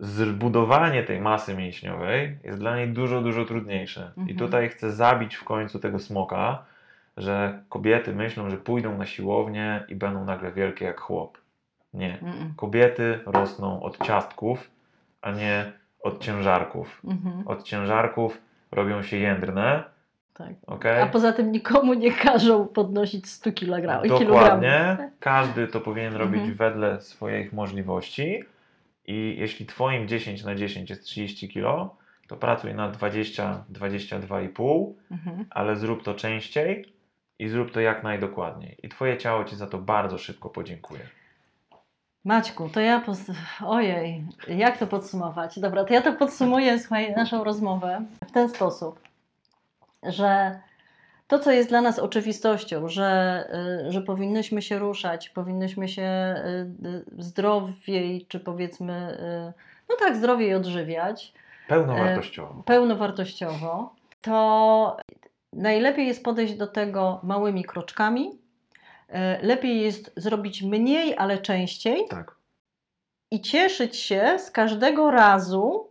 [0.00, 4.12] zbudowanie tej masy mięśniowej jest dla niej dużo, dużo trudniejsze.
[4.16, 4.38] I Mhm.
[4.38, 6.64] tutaj chcę zabić w końcu tego smoka,
[7.16, 11.38] że kobiety myślą, że pójdą na siłownię i będą nagle wielkie jak chłop.
[11.94, 12.18] Nie.
[12.56, 14.70] Kobiety rosną od ciastków,
[15.22, 17.00] a nie od ciężarków.
[17.04, 17.48] Mhm.
[17.48, 18.38] Od ciężarków
[18.72, 19.84] robią się jędrne,
[20.34, 20.48] Tak.
[20.66, 20.84] ok?
[20.86, 24.08] A poza tym nikomu nie każą podnosić 100 kg.
[24.18, 24.96] Dokładnie.
[25.20, 26.54] Każdy to powinien robić Mhm.
[26.56, 28.44] wedle swoich możliwości.
[29.06, 31.90] I jeśli Twoim 10 na 10 jest 30 kg,
[32.28, 35.44] to pracuj na 20-22,5, Mhm.
[35.50, 36.93] ale zrób to częściej
[37.38, 38.76] i zrób to jak najdokładniej.
[38.82, 41.00] I Twoje ciało Ci za to bardzo szybko podziękuje.
[42.24, 43.18] Maćku, to ja pos...
[43.66, 45.58] Ojej, jak to podsumować?
[45.60, 49.00] Dobra, to ja to podsumuję słuchaj, naszą rozmowę w ten sposób,
[50.02, 50.60] że
[51.28, 53.44] to, co jest dla nas oczywistością, że,
[53.88, 56.02] y, że powinnyśmy się ruszać, powinnyśmy się
[56.82, 59.18] y, y, zdrowiej, czy powiedzmy,
[59.88, 61.32] no tak, zdrowiej odżywiać,
[61.68, 62.62] Pełnowartościowo.
[62.62, 64.96] pełnowartościowo, to
[65.56, 68.30] najlepiej jest podejść do tego małymi kroczkami.
[69.08, 72.34] Y, Lepiej jest zrobić mniej, ale częściej Tak.
[73.30, 75.88] i cieszyć się z każdego razu,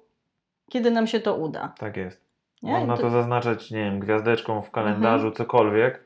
[0.69, 1.73] kiedy nam się to uda.
[1.77, 2.23] Tak jest.
[2.63, 2.71] Nie?
[2.71, 5.99] Można To- to zaznaczać, nie wiem, gwiazdeczką w kalendarzu, cokolwiek,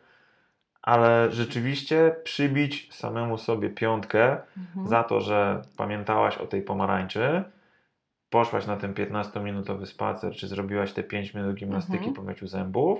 [0.82, 4.88] ale rzeczywiście przybić samemu sobie piątkę Mhm.
[4.88, 7.44] za to, że pamiętałaś o tej pomarańczy,
[8.30, 12.14] poszłaś na ten 15-minutowy spacer, czy zrobiłaś te 5 minut gimnastyki Mhm.
[12.16, 13.00] po myciu zębów,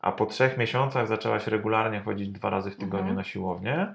[0.00, 3.16] a po trzech miesiącach zaczęłaś regularnie chodzić dwa razy w tygodniu Mhm.
[3.16, 3.94] na siłownię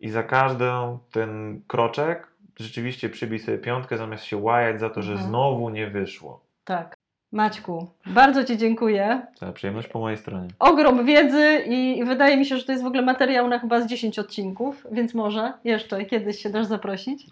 [0.00, 0.64] i za każdy
[1.12, 2.26] ten kroczek
[2.58, 5.28] rzeczywiście przybij sobie piątkę, zamiast się łajać za to, że Mhm.
[5.30, 6.40] znowu nie wyszło.
[6.64, 6.94] Tak.
[7.32, 9.22] Maćku, bardzo Ci dziękuję.
[9.34, 10.48] Cała przyjemność po mojej stronie.
[10.58, 13.86] Ogrom wiedzy i wydaje mi się, że to jest w ogóle materiał na chyba z
[13.86, 17.26] 10 odcinków, więc może jeszcze kiedyś się dasz zaprosić.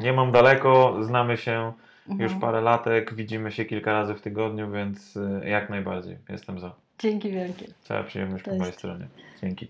[0.00, 1.72] Nie mam daleko, znamy się
[2.08, 2.30] Mhm.
[2.30, 6.72] już parę latek, widzimy się kilka razy w tygodniu, więc y, jak najbardziej jestem za.
[6.98, 7.66] Dzięki wielkie.
[7.88, 8.60] Cała przyjemność po Cześć.
[8.60, 9.06] mojej stronie.
[9.42, 9.68] Dzięki.